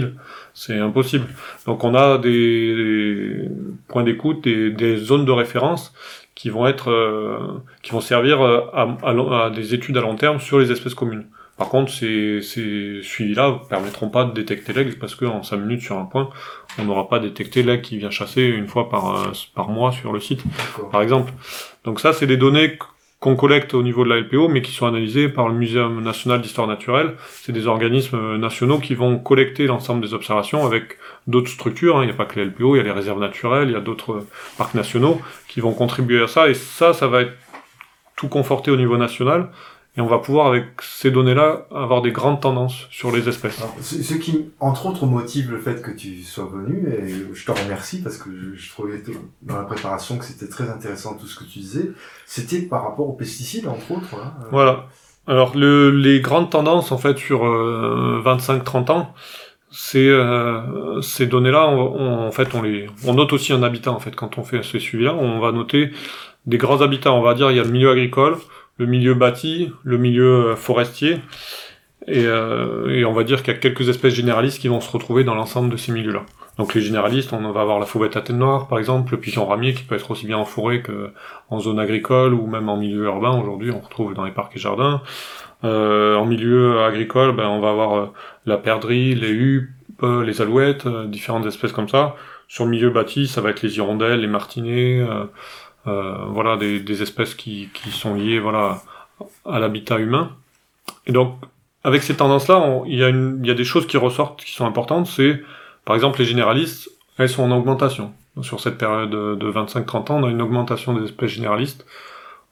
[0.52, 1.26] C'est impossible.
[1.66, 3.48] Donc on a des,
[3.88, 5.92] points d'écoute, des, des zones de référence
[6.34, 10.58] qui vont être, euh, qui vont servir euh, à des études à long terme sur
[10.58, 11.26] les espèces communes.
[11.56, 15.96] Par contre, ces, ces suivis-là permettront pas de détecter l'aigle parce qu'en 5 minutes sur
[15.98, 16.30] un point,
[16.78, 20.12] on n'aura pas détecté l'aigle qui vient chasser une fois par, euh, par mois sur
[20.12, 20.42] le site
[20.90, 21.32] par exemple.
[21.84, 22.76] Donc ça, c'est des données
[23.20, 26.42] qu'on collecte au niveau de la LPO, mais qui sont analysées par le Muséum national
[26.42, 27.14] d'histoire naturelle.
[27.30, 31.96] C'est des organismes euh, nationaux qui vont collecter l'ensemble des observations avec d'autres structures.
[31.96, 32.02] hein.
[32.02, 33.76] Il n'y a pas que la LPO, il y a les réserves naturelles, il y
[33.76, 36.48] a d'autres euh, parcs nationaux qui vont contribuer à ça.
[36.50, 37.32] Et ça, ça va être
[38.16, 39.48] tout conforté au niveau national.
[39.96, 43.60] Et on va pouvoir, avec ces données-là, avoir des grandes tendances sur les espèces.
[43.60, 47.44] Alors, ce, ce qui, entre autres, motive le fait que tu sois venu, et je
[47.46, 49.00] te remercie parce que je, je trouvais
[49.42, 51.92] dans la préparation que c'était très intéressant tout ce que tu disais,
[52.26, 54.14] c'était par rapport aux pesticides, entre autres.
[54.14, 54.34] hein.
[54.42, 54.86] Euh, Voilà.
[55.28, 59.14] Alors le, les grandes tendances en fait sur euh, 25-30 ans,
[59.70, 63.90] c'est euh, ces données-là, on, on- en fait on les, on note aussi un habitat
[63.92, 65.90] en fait quand on fait ce suivi-là, on va noter
[66.46, 67.12] des grands habitats.
[67.12, 68.36] On va dire il y a le milieu agricole,
[68.76, 71.20] le milieu bâti, le milieu euh, forestier,
[72.06, 74.90] et, euh, et on va dire qu'il y a quelques espèces généralistes qui vont se
[74.90, 76.24] retrouver dans l'ensemble de ces milieux-là.
[76.58, 79.46] Donc les généralistes, on va avoir la fauvette à tête noire par exemple, le pigeon
[79.46, 81.10] ramier qui peut être aussi bien en forêt que
[81.50, 83.36] en zone agricole ou même en milieu urbain.
[83.40, 85.02] Aujourd'hui, on retrouve dans les parcs et jardins.
[85.64, 88.12] Euh, en milieu agricole, ben, on va avoir
[88.46, 89.70] la perdrix, les huppes,
[90.02, 92.14] les alouettes, différentes espèces comme ça.
[92.46, 95.04] Sur le milieu bâti, ça va être les hirondelles, les martinets,
[95.86, 98.82] voilà, des, des espèces qui, qui sont liées voilà,
[99.46, 100.32] à l'habitat humain.
[101.06, 101.36] Et donc,
[101.84, 104.66] avec ces tendances-là, il y, a une- y a des choses qui ressortent qui sont
[104.66, 105.06] importantes.
[105.06, 105.42] C'est,
[105.84, 108.12] par exemple, les généralistes, elles sont en augmentation.
[108.42, 111.86] Sur cette période de de 25-30 ans, on a une augmentation des espèces généralistes.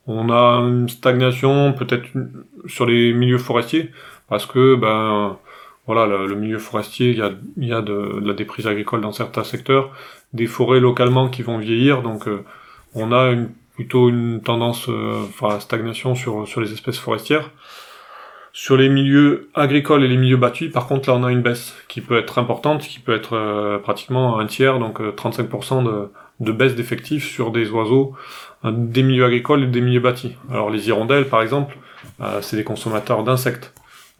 [0.06, 2.08] On a une stagnation peut-être
[2.66, 3.90] sur les milieux forestiers,
[4.28, 5.38] parce que ben
[5.86, 9.00] voilà, le, le milieu forestier, il y a, y a de, de la déprise agricole
[9.00, 9.90] dans certains secteurs,
[10.32, 12.44] des forêts localement qui vont vieillir, donc euh,
[12.94, 17.50] on a une, plutôt une tendance euh, enfin, stagnation sur, sur les espèces forestières.
[18.54, 21.74] Sur les milieux agricoles et les milieux battus, par contre, là, on a une baisse
[21.88, 26.10] qui peut être importante, qui peut être euh, pratiquement un tiers, donc euh, 35% de,
[26.40, 28.14] de baisse d'effectifs sur des oiseaux
[28.64, 30.36] euh, des milieux agricoles et des milieux bâtis.
[30.50, 31.76] Alors les hirondelles, par exemple,
[32.20, 33.72] euh, c'est des consommateurs d'insectes.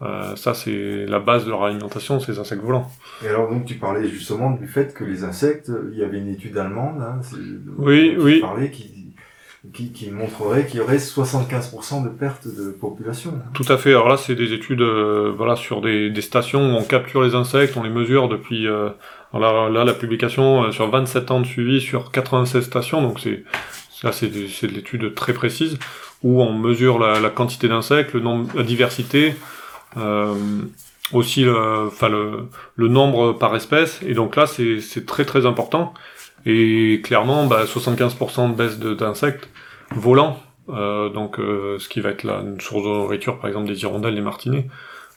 [0.02, 2.90] Euh, ça, c'est la base de leur alimentation, ces insectes volants.
[3.24, 6.28] Et alors, donc, tu parlais justement du fait que les insectes, il y avait une
[6.28, 7.20] étude allemande, hein,
[7.78, 8.36] Oui, oui.
[8.36, 9.12] Tu parlais qui,
[9.72, 13.34] qui, qui montrerait qu'il y aurait 75% de perte de population.
[13.54, 13.90] Tout à fait.
[13.90, 17.36] Alors là, c'est des études, euh, voilà, sur des, des stations où on capture les
[17.36, 18.66] insectes, on les mesure depuis.
[18.66, 18.88] Euh,
[19.32, 23.44] alors là, là, la publication sur 27 ans de suivi sur 96 stations, donc c'est
[24.02, 25.78] là, c'est de l'étude très précise
[26.22, 29.34] où on mesure la, la quantité d'insectes, le nombre, la diversité,
[31.12, 34.00] aussi le, enfin le, le nombre par espèce.
[34.02, 35.94] Et donc là, c'est très très important.
[36.46, 39.48] Et clairement, bah, 75% de baisse d'insectes
[39.94, 40.38] volants.
[40.68, 43.82] Euh, donc, euh, ce qui va être là, une source de nourriture, par exemple des
[43.82, 44.68] hirondelles, des martinets,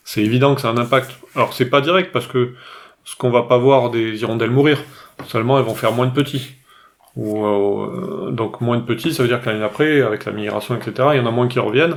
[0.04, 1.18] c'est évident que ça a un impact.
[1.34, 2.54] Alors, c'est pas direct parce que
[3.04, 4.78] ce qu'on va pas voir des hirondelles mourir,
[5.26, 6.54] seulement elles vont faire moins de petits.
[7.16, 10.76] Ou, euh, donc moins de petits, ça veut dire que l'année d'après, avec la migration,
[10.76, 11.96] etc., il y en a moins qui reviennent.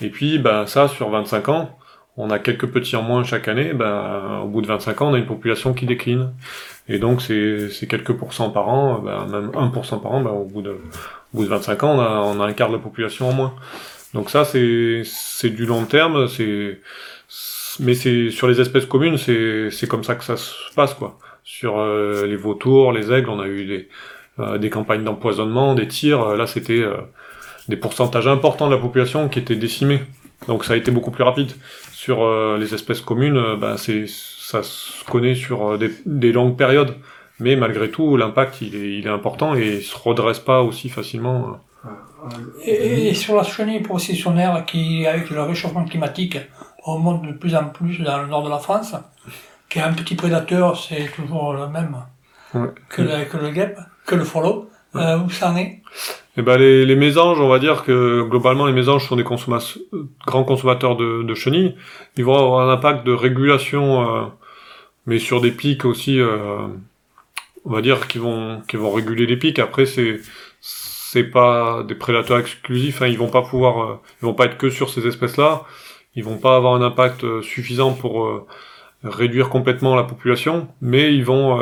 [0.00, 1.78] Et puis, ben ça, sur 25 ans,
[2.16, 3.72] on a quelques petits en moins chaque année.
[3.72, 6.32] Ben, au bout de 25 ans, on a une population qui décline.
[6.88, 10.20] Et donc, c'est quelques pourcents par an, ben, même 1% par an.
[10.20, 12.82] Ben, au bout de au bout de 25 ans, on a, un quart de la
[12.82, 13.54] population en moins.
[14.12, 16.28] Donc ça, c'est du long terme.
[16.28, 16.80] C'est
[17.80, 21.18] mais c'est sur les espèces communes, c'est comme ça que ça se passe quoi.
[21.42, 23.88] Sur euh, les vautours, les aigles, on a eu des
[24.40, 26.34] euh, des campagnes d'empoisonnement, des tirs.
[26.36, 26.96] Là, c'était euh,
[27.68, 30.00] des pourcentages importants de la population qui étaient décimés.
[30.48, 31.52] Donc ça a été beaucoup plus rapide.
[31.92, 36.32] Sur euh, les espèces communes, euh, ben, c'est ça se connaît sur euh, des, des
[36.32, 36.94] longues périodes.
[37.40, 40.88] Mais malgré tout, l'impact il est, il est important et il se redresse pas aussi
[40.88, 41.58] facilement.
[42.64, 46.38] Et, et sur la chenille processionnaire qui, avec le réchauffement climatique,
[46.82, 48.94] remonte de plus en plus dans le nord de la France,
[49.68, 51.96] qui a un petit prédateur, c'est toujours le même
[52.54, 52.68] Ouais.
[52.88, 54.70] que, le, que le guêpe, que le frollo.
[54.94, 55.82] Euh, où ça en est?
[56.36, 59.78] Eh ben les, mésanges, on va dire que globalement les mésanges sont des consomma-
[60.26, 61.76] grands consommateurs de, chenilles.
[62.16, 64.26] Ils vont avoir un impact de régulation, euh,
[65.06, 66.66] mais sur des pics aussi, euh,
[67.64, 69.60] on va dire qu'ils vont, réguler les pics.
[69.60, 70.20] Après c'est
[70.60, 74.58] c'est pas des prédateurs exclusifs, hein, ils vont pas pouvoir, euh, ils vont pas être
[74.58, 75.62] que sur ces espèces-là,
[76.16, 78.46] ils vont pas avoir un impact suffisant pour
[79.04, 81.60] réduire complètement la population, mais ils vont,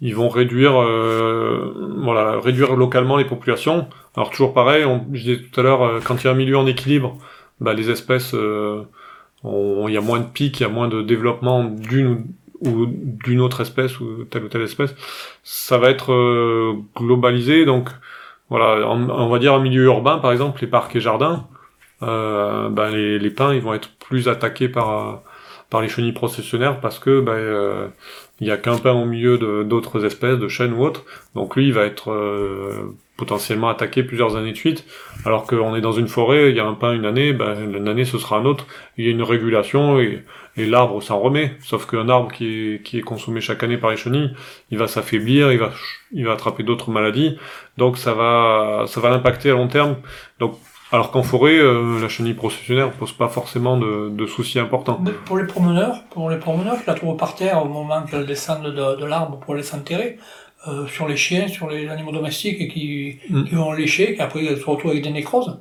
[0.00, 3.88] ils vont réduire, voilà, réduire localement les populations.
[4.16, 6.58] Alors toujours pareil, on, je disais tout à l'heure, quand il y a un milieu
[6.58, 7.16] en équilibre,
[7.60, 11.64] bah, les espèces, il y a moins de pics, il y a moins de développement
[11.64, 12.24] d'une
[12.60, 14.94] ou d'une autre espèce ou telle ou telle espèce,
[15.42, 17.64] ça va être euh, globalisé.
[17.64, 17.90] Donc
[18.50, 21.46] voilà, on, va dire un milieu urbain par exemple, les parcs et jardins,
[22.02, 25.22] euh, ben les, les, pins ils vont être plus attaqués par
[25.70, 27.88] par les chenilles processionnaires parce que ben, euh,
[28.40, 31.04] il y a qu'un pin au milieu d'autres espèces, de chênes ou autres.
[31.34, 34.84] Donc lui il va être euh, potentiellement attaqué plusieurs années de suite,
[35.24, 37.88] alors qu'on est dans une forêt, il y a un pin une année, ben, une
[37.88, 38.66] année ce sera un autre,
[38.96, 40.24] il y a une régulation et,
[40.56, 43.90] et l'arbre s'en remet, sauf qu'un arbre qui est, qui est consommé chaque année par
[43.90, 44.34] les chenilles,
[44.70, 45.70] il va s'affaiblir, il va,
[46.12, 47.38] il va attraper d'autres maladies,
[47.76, 49.96] donc ça va, ça va l'impacter à long terme.
[50.40, 50.58] Donc,
[50.94, 55.02] alors qu'en forêt, euh, la chenille processionnaire pose pas forcément de, de, soucis importants.
[55.24, 58.66] pour les promeneurs, pour les promeneurs, je la trouve par terre au moment qu'elle descendent
[58.66, 60.18] de, de l'arbre pour les s'enterrer.
[60.66, 63.44] Euh, sur les chiens, sur les animaux domestiques qui, mm.
[63.44, 65.58] qui vont lécher, qui après se retrouvent avec des nécroses.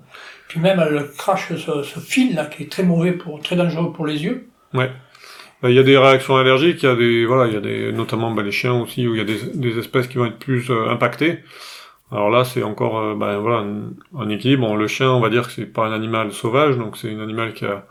[0.48, 3.92] Puis même elle crache ce, ce fil là qui est très mauvais pour, très dangereux
[3.92, 4.48] pour les yeux.
[4.74, 4.90] Ouais.
[5.62, 7.60] Bah, il y a des réactions allergiques, il y a des voilà, il y a
[7.60, 10.26] des notamment bah, les chiens aussi où il y a des, des espèces qui vont
[10.26, 11.40] être plus euh, impactées.
[12.14, 13.66] Alors là, c'est encore euh, bah, voilà
[14.18, 14.68] un, équilibre.
[14.68, 17.20] Bon, le chien, on va dire que c'est pas un animal sauvage, donc c'est un
[17.20, 17.86] animal qui a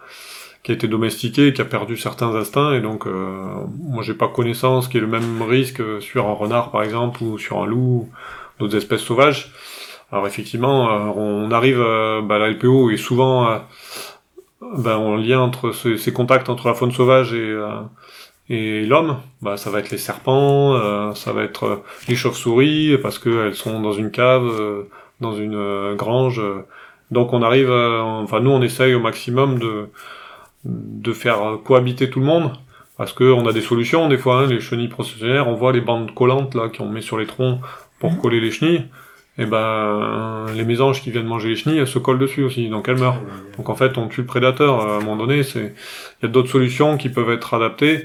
[0.63, 4.29] qui a été domestiqué, qui a perdu certains instincts, et donc euh, moi j'ai pas
[4.29, 7.67] connaissance qu'il y ait le même risque sur un renard par exemple, ou sur un
[7.67, 8.09] loup,
[8.61, 9.53] d'autres espèces sauvages.
[10.13, 13.59] Alors effectivement, euh, on arrive, euh, bah, la LPO est souvent euh,
[14.61, 17.57] bah, en lien entre ces, contacts entre la faune sauvage et,
[18.53, 19.17] et l'homme.
[19.41, 23.93] Bah, ça va être les serpents, ça va être les chauves-souris, parce qu'elles sont dans
[23.93, 24.51] une cave,
[25.21, 26.41] dans une grange.
[27.11, 29.89] donc on arrive, enfin nous on essaye au maximum de
[30.65, 32.53] de faire cohabiter tout le monde
[32.97, 35.81] parce que on a des solutions des fois hein, les chenilles processionnaires on voit les
[35.81, 37.61] bandes collantes là qu'on met sur les troncs
[37.99, 38.19] pour mhm.
[38.19, 38.85] coller les chenilles
[39.39, 42.89] et ben les mésanges qui viennent manger les chenilles elles se collent dessus aussi donc
[42.89, 43.21] elles meurent
[43.57, 45.75] donc en fait on tue le prédateur à un moment donné c'est
[46.21, 48.05] il y a d'autres solutions qui peuvent être adaptées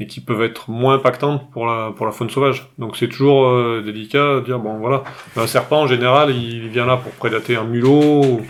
[0.00, 2.68] et qui peuvent être moins impactantes pour la pour la faune sauvage.
[2.78, 5.04] Donc c'est toujours euh, délicat de dire bon voilà,
[5.36, 8.40] un serpent en général, il vient là pour prédater un mulot.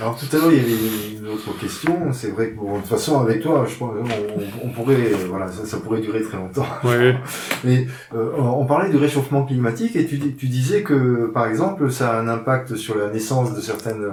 [0.00, 2.80] Alors tout à l'heure il y avait une autre question, c'est vrai que bon, de
[2.80, 6.36] toute façon avec toi, je pense on, on pourrait voilà, ça, ça, pourrait durer très
[6.36, 6.66] longtemps.
[6.82, 7.12] Oui.
[7.64, 12.10] Mais euh, on parlait du réchauffement climatique et tu, tu disais que par exemple ça
[12.10, 14.04] a un impact sur la naissance de certaines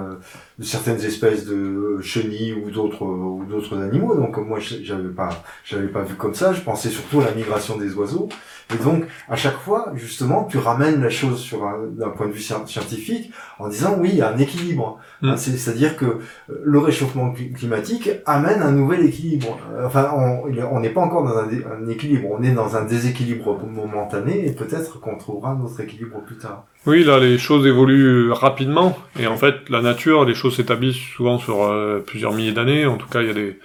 [0.60, 4.14] de certaines espèces de chenilles ou d'autres ou d'autres animaux.
[4.14, 5.30] Donc moi j'avais pas
[5.64, 6.52] j'avais pas vu comme ça.
[6.52, 8.28] Je pensais surtout à la migration des oiseaux.
[8.72, 11.60] Et donc à chaque fois justement tu ramènes la chose sur
[11.92, 14.98] d'un point de vue scientifique en disant oui il y a un équilibre.
[15.22, 15.36] Mm.
[15.36, 16.20] C'est-à-dire que euh,
[16.62, 19.58] le réchauffement climatique amène un nouvel équilibre.
[19.72, 23.58] Euh, enfin on n'est pas encore dans un, un, équilibre, on est dans un déséquilibre
[23.66, 26.66] momentané et peut-être qu'on trouvera notre équilibre plus tard.
[26.86, 28.96] Oui, là, les choses évoluent rapidement.
[29.18, 32.86] Et en fait, la nature, les choses s'établissent souvent sur euh, plusieurs milliers d'années.
[32.86, 33.58] En tout cas, il y a des,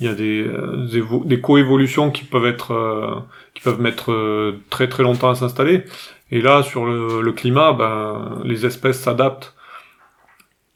[0.00, 3.14] il y a des, euh, des coévolutions qui peuvent être, euh,
[3.54, 5.84] qui peuvent mettre très très longtemps à s'installer.
[6.32, 9.54] Et là, sur le, climat, ben, les espèces s'adaptent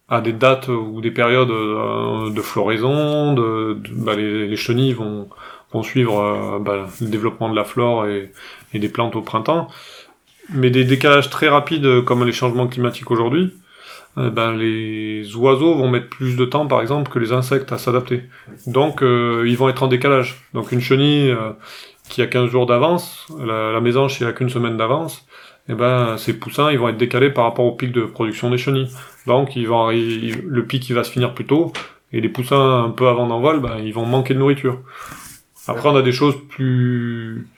[0.09, 3.35] à des dates ou des périodes de floraison.
[3.35, 5.29] De, ben, les, les, chenilles vont,
[5.73, 8.31] vont suivre ben, le développement de la flore et
[8.75, 9.69] des plantes au printemps
[10.53, 13.55] mais des décalages très rapides euh, comme les changements climatiques aujourd'hui,
[14.19, 17.79] euh, ben, les oiseaux vont mettre plus de temps, par exemple, que les insectes à
[17.79, 18.23] s'adapter.
[18.67, 20.37] Donc, euh, ils vont être en décalage.
[20.53, 21.35] Donc, une chenille
[22.09, 25.27] qui a 15 jours d'avance, la, la, mésange qui a qu'une semaine d'avance,
[25.67, 28.51] et eh ben, ces poussins, ils vont être décalés par rapport au pic de production
[28.51, 28.91] des chenilles.
[29.27, 31.73] Donc, ils vont, le pic, il va se finir plus tôt,
[32.13, 34.79] et les poussins, un peu avant d'envol, ben, ils vont manquer de nourriture.
[35.67, 37.49] Après, on a des choses plus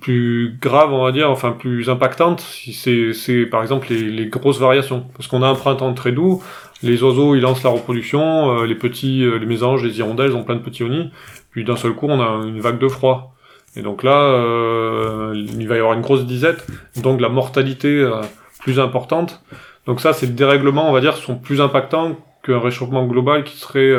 [0.00, 4.26] plus grave, on va dire, enfin plus impactante, si c'est, c'est par exemple les, les,
[4.26, 5.06] grosses variations.
[5.14, 6.42] Parce qu'on a un printemps très doux,
[6.82, 10.44] les oiseaux ils lancent la reproduction, euh, les petits, euh, les mésanges, les hirondelles ont
[10.44, 11.10] plein de petits nids,
[11.50, 13.34] puis d'un seul coup on a une vague de froid.
[13.76, 18.08] Et donc là, euh, il va y avoir une grosse disette, donc la mortalité
[18.60, 19.42] plus importante.
[19.86, 23.94] Donc ça, ces dérèglements, on va dire, sont plus impactants qu'un réchauffement global qui serait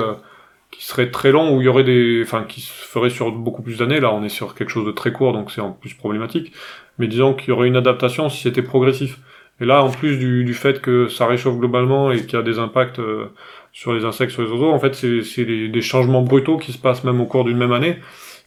[0.78, 3.64] qui serait très long où il y aurait des enfin qui se ferait sur beaucoup
[3.64, 4.00] plus d'années.
[4.00, 6.52] Là on est sur quelque chose de très court donc c'est en plus problématique.
[7.00, 9.18] Mais disons qu'il y aurait une adaptation si c'était progressif.
[9.60, 12.44] Et là en plus du, du fait que ça réchauffe globalement et qu'il y a
[12.44, 13.34] des impacts euh,
[13.74, 16.78] sur les insectes sur les oiseaux en fait c'est c'est des changements brutaux qui se
[16.78, 17.98] passent même au cours d'une même année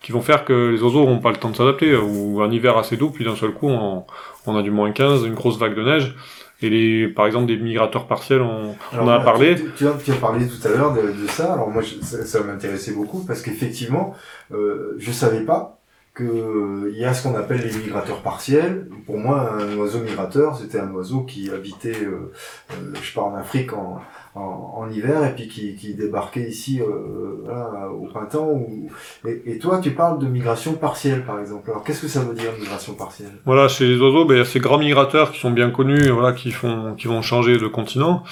[0.03, 2.79] qui vont faire que les oiseaux n'auront pas le temps de s'adapter, ou un hiver
[2.79, 4.05] assez doux, puis d'un seul coup, on,
[4.47, 6.15] on, a du moins 15, une grosse vague de neige,
[6.63, 9.57] et les, par exemple, des migrateurs partiels, on, on en a parlé.
[9.57, 11.55] Tu, tu, as, tu, as, parlé tout à l'heure de, de, ça.
[11.55, 14.15] Alors moi, je, ça, ça m'intéressait beaucoup parce qu'effectivement,
[14.53, 15.80] euh, je savais pas
[16.15, 18.89] que il y a ce qu'on appelle les migrateurs partiels.
[19.07, 22.33] Pour moi, un oiseau migrateur, c'était un oiseau qui habitait, euh,
[22.73, 24.01] euh, je pars en Afrique en,
[24.35, 28.49] en, en, hiver et puis qui, qui débarquait ici euh, voilà, au printemps.
[28.49, 28.91] Ou...
[29.27, 31.71] Et, et, toi, tu parles de migration partielle, par exemple.
[31.71, 33.33] Alors, qu'est-ce que ça veut dire migration partielle?
[33.45, 36.95] Voilà, chez les oiseaux, ben, ces grands migrateurs qui sont bien connus, voilà, qui font,
[36.97, 38.25] qui vont changer de continent.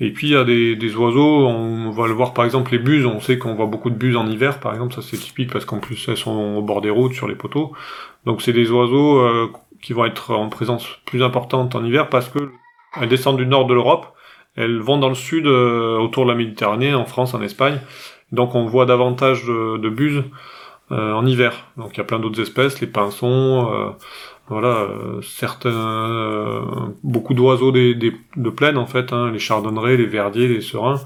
[0.00, 2.78] Et puis il y a des, des, oiseaux, on va le voir par exemple les
[2.78, 5.52] buses, on sait qu'on voit beaucoup de buses en hiver par exemple, ça c'est typique
[5.52, 7.72] parce qu'en plus elles sont au bord des routes, sur les poteaux.
[8.24, 12.28] Donc c'est des oiseaux euh, qui vont être en présence plus importante en hiver parce
[12.30, 12.50] que
[13.00, 14.06] elles descendent du nord de l'Europe,
[14.56, 17.78] elles vont dans le sud euh, autour de la Méditerranée, en France, en Espagne.
[18.32, 20.24] Donc on voit davantage de, de buses
[20.92, 21.66] euh, en hiver.
[21.76, 23.94] Donc il y a plein d'autres espèces, les pinsons,
[24.50, 26.60] voilà, euh, certains, euh,
[27.02, 31.00] beaucoup d'oiseaux des, des, de plaine en fait, hein, les chardonnerets, les verdiers, les serins.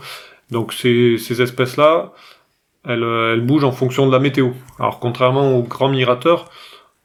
[0.51, 2.13] Donc ces, ces espèces-là,
[2.85, 4.51] elles, elles bougent en fonction de la météo.
[4.79, 6.51] Alors contrairement aux grands migrateurs,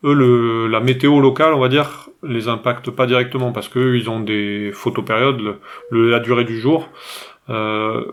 [0.04, 4.10] eux, le, la météo locale, on va dire, les impacte pas directement parce que ils
[4.10, 5.41] ont des photopériodes,
[5.91, 6.89] le, la durée du jour.
[7.49, 8.06] Euh,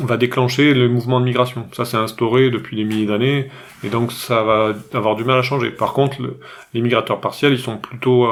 [0.00, 1.66] va déclencher le mouvement de migration.
[1.72, 3.50] Ça, c'est instauré depuis des milliers d'années,
[3.84, 5.70] et donc ça va avoir du mal à changer.
[5.70, 6.38] Par contre, le,
[6.74, 8.26] les migrateurs partiels, ils sont plutôt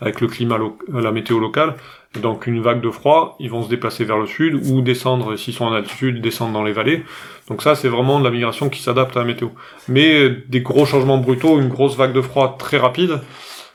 [0.00, 0.58] avec le climat,
[0.92, 1.74] la météo locale,
[2.20, 5.54] donc une vague de froid, ils vont se déplacer vers le sud, ou descendre, s'ils
[5.54, 7.04] sont en altitude, descendre dans les vallées.
[7.48, 9.48] Donc ça, c'est vraiment de la migration qui s'adapte à la météo.
[9.88, 13.20] Mais des gros changements brutaux, une grosse vague de froid très rapide,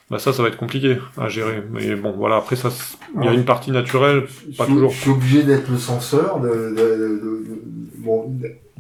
[0.10, 1.64] bah ça, ça va être compliqué à gérer.
[1.72, 2.70] Mais bon, voilà, après, ça,
[3.18, 4.26] il y a une partie naturelle,
[4.58, 4.92] pas je, toujours.
[4.92, 7.62] Je suis obligé d'être le censeur, de, de, de, de
[7.98, 8.32] bon,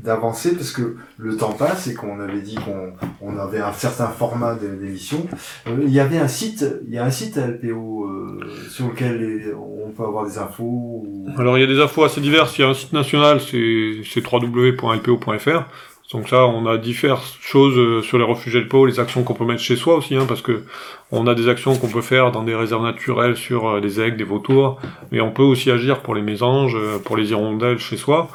[0.05, 4.07] d'avancer parce que le temps passe et qu'on avait dit qu'on on avait un certain
[4.07, 5.25] format d'émission.
[5.67, 8.87] Euh, il y avait un site, il y a un site à LPO euh, sur
[8.89, 10.63] lequel les, on peut avoir des infos.
[10.63, 11.27] Ou...
[11.37, 12.57] Alors il y a des infos assez diverses.
[12.57, 15.63] Il y a un site national, c'est www.lpo.fr.
[16.11, 19.45] Donc ça, on a diverses choses euh, sur les refuges LPO, les actions qu'on peut
[19.45, 20.63] mettre chez soi aussi, hein, parce que
[21.11, 24.17] on a des actions qu'on peut faire dans des réserves naturelles sur euh, des aigles,
[24.17, 24.79] des vautours,
[25.11, 28.29] mais on peut aussi agir pour les mésanges, euh, pour les hirondelles chez soi.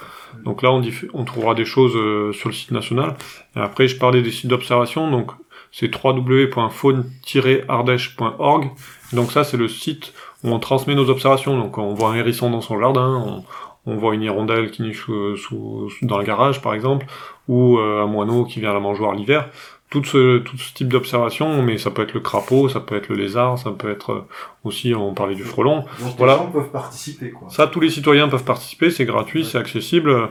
[0.45, 0.83] Donc là, on,
[1.25, 1.93] trouvera des choses
[2.37, 3.17] sur le site national.
[3.57, 5.33] Après, je parlais des sites d'observation, donc
[5.73, 8.71] c'est www.faune-ardèche.org.
[9.13, 10.13] Donc ça, c'est le site
[10.45, 11.59] où on transmet nos observations.
[11.59, 13.43] Donc on voit un hérisson dans son jardin,
[13.87, 17.07] on voit une hirondelle qui niche sous, sous, dans le garage par exemple,
[17.49, 19.49] ou euh, un moineau qui vient à la mangeoire l'hiver.
[19.91, 23.09] Tout ce, tout ce type d'observation, mais ça peut être le crapaud, ça peut être
[23.09, 24.29] le lézard, ça peut être euh,
[24.63, 25.85] aussi, on parlait du frelon.
[26.01, 26.35] Donc voilà.
[26.35, 27.31] les gens peuvent participer.
[27.31, 27.49] Quoi.
[27.51, 29.49] Ça, tous les citoyens peuvent participer, c'est gratuit, ouais.
[29.51, 30.29] c'est accessible,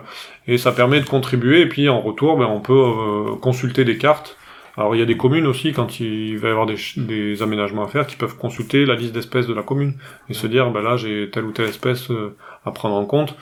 [0.48, 3.98] et ça permet de contribuer, et puis en retour, ben, on peut euh, consulter des
[3.98, 4.38] cartes.
[4.78, 7.84] Alors il y a des communes aussi, quand il va y avoir des, des aménagements
[7.84, 9.94] à faire, qui peuvent consulter la liste d'espèces de la commune,
[10.28, 10.34] et ouais.
[10.34, 13.36] se dire, ben là j'ai telle ou telle espèce euh, à prendre en compte.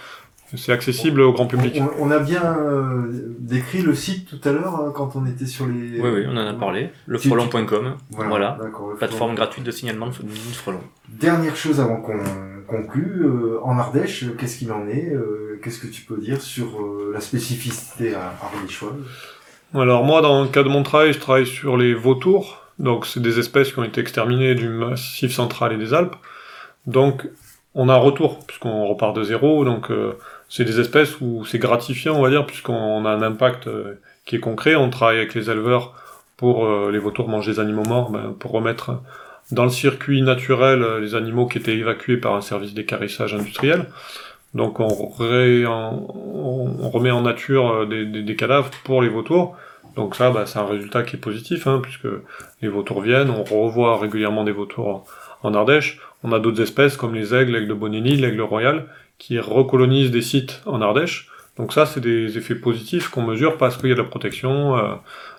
[0.55, 1.81] C'est accessible au grand public.
[1.99, 5.45] On, on a bien euh, décrit le site tout à l'heure hein, quand on était
[5.45, 5.99] sur les.
[5.99, 6.89] Oui, oui, on en a parlé.
[7.05, 7.95] Lefrelon.com.
[8.11, 8.29] Voilà.
[8.29, 8.57] voilà.
[8.97, 10.79] Plateforme gratuite de signalement de frelon.
[11.09, 12.19] Dernière chose avant qu'on
[12.67, 13.25] conclue.
[13.25, 17.11] Euh, en Ardèche, qu'est-ce qu'il en est euh, Qu'est-ce que tu peux dire sur euh,
[17.13, 18.93] la spécificité ardéchoise?
[19.73, 22.63] Alors moi, dans le cas de mon travail, je travaille sur les vautours.
[22.80, 26.15] Donc c'est des espèces qui ont été exterminées du massif central et des Alpes.
[26.86, 27.27] Donc
[27.75, 29.65] on a un retour puisqu'on repart de zéro.
[29.65, 30.13] Donc euh,
[30.47, 34.38] c'est des espèces où c'est gratifiant, on va dire, puisqu'on a un impact euh, qui
[34.38, 34.75] est concret.
[34.75, 35.93] On travaille avec les éleveurs
[36.38, 39.01] pour euh, les vautours mangent des animaux morts, ben, pour remettre
[39.51, 43.88] dans le circuit naturel les animaux qui étaient évacués par un service d'écarissage industriel.
[44.53, 45.65] Donc on, remet
[47.12, 49.55] en nature euh, des, cadavres pour les vautours.
[49.95, 52.07] Donc ça, ben, c'est un résultat qui est positif, hein, puisque
[52.62, 55.05] les vautours viennent, on revoit régulièrement des vautours
[55.43, 55.99] en Ardèche.
[56.23, 58.87] On a d'autres espèces comme les aigles, l'aigle de Bonelli, l'aigle royal,
[59.17, 61.29] qui recolonisent des sites en Ardèche.
[61.58, 64.77] Donc ça, c'est des effets positifs qu'on mesure parce qu'il y a de la protection,
[64.77, 64.95] euh,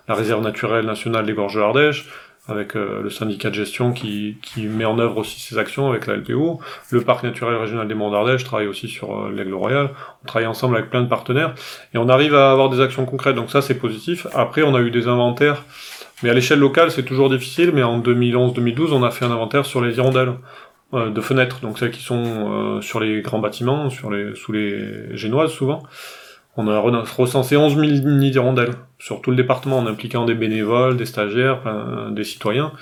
[0.07, 2.09] la réserve naturelle nationale des gorges de l'Ardèche,
[2.49, 6.07] avec euh, le syndicat de gestion qui, qui met en œuvre aussi ses actions avec
[6.07, 6.59] la LPO.
[6.91, 9.89] Le parc naturel régional des Monts d'Ardèche travaille aussi sur euh, l'aigle royal.
[10.23, 11.53] On travaille ensemble avec plein de partenaires
[11.93, 13.35] et on arrive à avoir des actions concrètes.
[13.35, 14.27] Donc ça, c'est positif.
[14.33, 15.63] Après, on a eu des inventaires,
[16.23, 17.71] mais à l'échelle locale, c'est toujours difficile.
[17.73, 20.33] Mais en 2011-2012, on a fait un inventaire sur les hirondelles
[20.95, 24.51] euh, de fenêtres, donc celles qui sont euh, sur les grands bâtiments, sur les, sous
[24.51, 25.83] les génoises souvent.
[26.59, 30.97] On a recensé 11 000 nids d'hirondelles sur tout le département en impliquant des bénévoles,
[30.97, 31.61] des stagiaires,
[32.11, 32.73] des citoyens.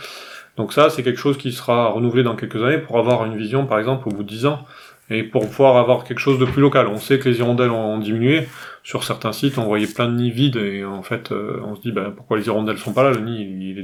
[0.58, 3.68] Donc ça, c'est quelque chose qui sera renouvelé dans quelques années pour avoir une vision,
[3.68, 4.66] par exemple, au bout de 10 ans,
[5.12, 6.88] et pour pouvoir avoir quelque chose de plus local.
[6.88, 8.48] On sait que les hirondelles ont diminué,
[8.88, 11.82] sur certains sites, on voyait plein de nids vides et en fait, euh, on se
[11.82, 13.12] dit bah, pourquoi les hirondelles sont pas là?
[13.12, 13.80] Le nid, il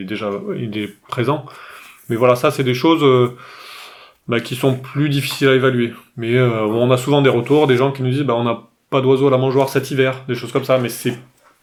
[0.00, 1.44] est, déjà il est présent.
[2.08, 3.36] Mais voilà, ça, c'est des choses euh,
[4.28, 5.92] bah, qui sont plus difficiles à évaluer.
[6.16, 8.60] Mais euh, on a souvent des retours, des gens qui nous disent bah, on n'a
[8.94, 10.78] pas d'oiseaux à la mangeoire cet hiver, des choses comme ça.
[10.78, 11.18] Mais c'est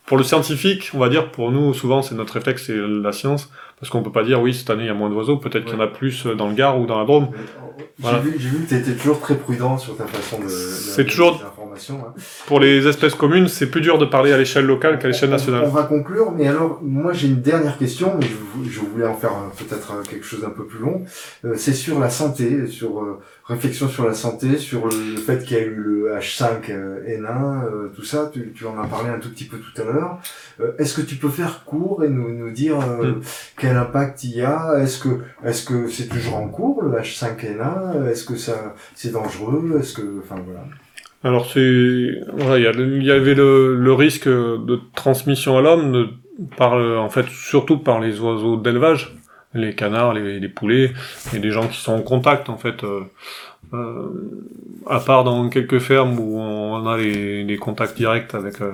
[0.06, 3.50] pour le scientifique, on va dire, pour nous, souvent, c'est notre réflexe, c'est la science.
[3.82, 5.74] Parce qu'on peut pas dire oui, cette année il y a moins d'oiseaux, peut-être qu'il
[5.74, 7.28] y en a plus dans le Gard ou dans la Drôme.
[7.32, 8.22] Mais, euh, Voilà.
[8.24, 10.44] J'ai vu, j'ai vu que tu étais toujours très prudent sur ta façon de.
[10.46, 11.48] de- C'est de- toujours- hein.
[12.48, 15.34] Pour les espèces communes, c'est plus dur de parler à l'échelle locale qu'à l'échelle On-
[15.34, 15.66] On, nationale.
[15.70, 19.32] va conclure, mais alors moi j'ai une dernière question, mais je, je voulais en faire
[19.32, 21.04] euh, peut-être euh, quelque chose d'un peu plus long.
[21.46, 25.44] Euh, c'est sur la santé, sur euh, réflexion sur la santé, sur le, le fait
[25.44, 28.30] qu'il y a eu le H5N1, euh, tout ça.
[28.34, 30.20] Tu, tu en as parlé un tout petit peu tout à l'heure.
[30.60, 33.22] Euh, est-ce que tu peux faire court et nous, nous dire euh, Mm.
[33.72, 34.80] Quel impact il y a?
[34.82, 39.78] Est-ce que est-ce que c'est toujours en cours le H5N1 Est-ce que ça c'est dangereux?
[39.80, 40.64] Est-ce que enfin voilà.
[41.24, 46.10] Alors c'est voilà, il y, avait le, le risque de transmission à l'homme
[46.58, 49.16] par en fait surtout par les oiseaux d'élevage,
[49.54, 50.92] les canards, les, poulets
[51.34, 52.84] et des gens qui sont en contact en fait.
[52.84, 53.02] euh,
[53.74, 54.10] euh,
[54.90, 58.74] à part dans quelques fermes où on a les, contacts directs avec euh,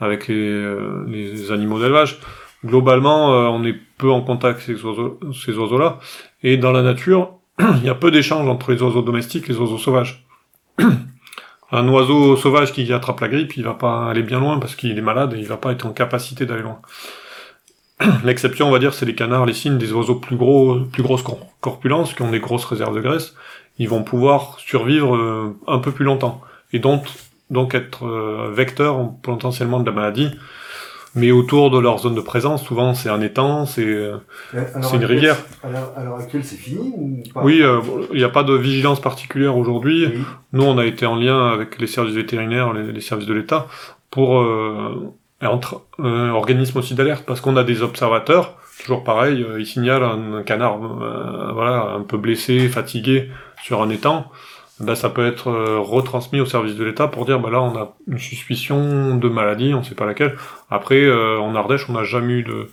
[0.00, 0.74] avec les,
[1.06, 2.18] les animaux d'élevage.
[2.64, 3.76] Globalement, on est
[4.10, 5.98] en contact ces oiseaux, ces oiseaux-là.
[6.42, 9.58] Et dans la nature, il y a peu d'échanges entre les oiseaux domestiques et les
[9.58, 10.24] oiseaux sauvages.
[11.74, 14.96] Un oiseau sauvage qui attrape la grippe, il va pas aller bien loin parce qu'il
[14.96, 16.80] est malade et il va pas être en capacité d'aller loin.
[18.24, 21.22] L'exception, on va dire, c'est les canards, les cygnes, des oiseaux plus gros, plus grosses
[21.22, 23.34] cor- corpulences, qui ont des grosses réserves de graisse.
[23.78, 26.42] Ils vont pouvoir survivre euh, un peu plus longtemps
[26.74, 27.06] et donc
[27.50, 30.30] donc être euh, vecteurs potentiellement de la maladie.
[31.14, 34.16] Mais autour de leur zone de présence, souvent c'est un étang, c'est euh,
[34.52, 35.36] C'est une rivière.
[35.62, 37.42] À l'heure actuelle, c'est fini ou pas?
[37.42, 37.80] Oui, euh,
[38.12, 40.06] il n'y a pas de vigilance particulière aujourd'hui.
[40.06, 40.22] Oui.
[40.54, 43.66] Nous, on a été en lien avec les services vétérinaires, les, les services de l'État,
[44.10, 48.56] pour euh, entre euh, organismes aussi d'alerte, parce qu'on a des observateurs.
[48.82, 53.28] Toujours pareil, euh, ils signalent un, un canard, euh, voilà, un peu blessé, fatigué
[53.62, 54.26] sur un étang.
[54.82, 57.76] Ben, ça peut être euh, retransmis au service de l'État pour dire, bah là, on
[57.76, 60.36] a une suspicion de maladie, on ne sait pas laquelle.
[60.70, 62.68] Après, euh, en Ardèche, on n'a jamais eu de,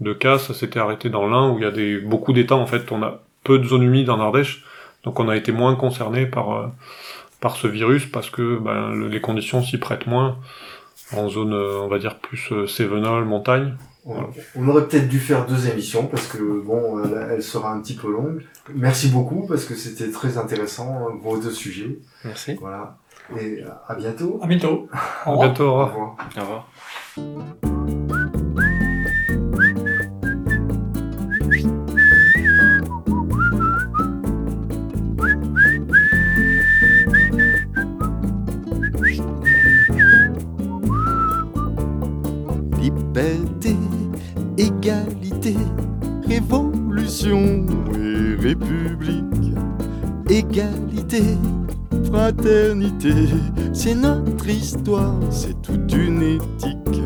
[0.00, 2.66] de cas, ça s'était arrêté dans l'Ain, où il y a des, beaucoup d'étangs, en
[2.66, 4.64] fait, on a peu de zones humides en Ardèche,
[5.04, 6.66] donc on a été moins concerné par, euh,
[7.40, 10.38] par ce virus, parce que le- les conditions s'y prêtent moins,
[11.16, 13.74] en zone, on va dire, plus cévenole, montagne.
[14.08, 17.80] On, on aurait peut-être dû faire deux émissions parce que bon, elle, elle sera un
[17.80, 18.42] petit peu longue.
[18.74, 21.98] Merci beaucoup parce que c'était très intéressant euh, vos deux sujets.
[22.24, 22.56] Merci.
[22.58, 22.96] Voilà.
[23.38, 24.38] Et à bientôt.
[24.42, 24.88] À bientôt.
[24.90, 24.96] Au
[25.28, 25.48] À revoir.
[25.48, 26.16] bientôt, au Au revoir.
[26.36, 26.66] Au revoir.
[44.88, 45.54] Égalité,
[46.26, 49.54] révolution et république.
[50.30, 51.22] Égalité,
[52.04, 53.12] fraternité,
[53.74, 57.02] c'est notre histoire, c'est toute une éthique.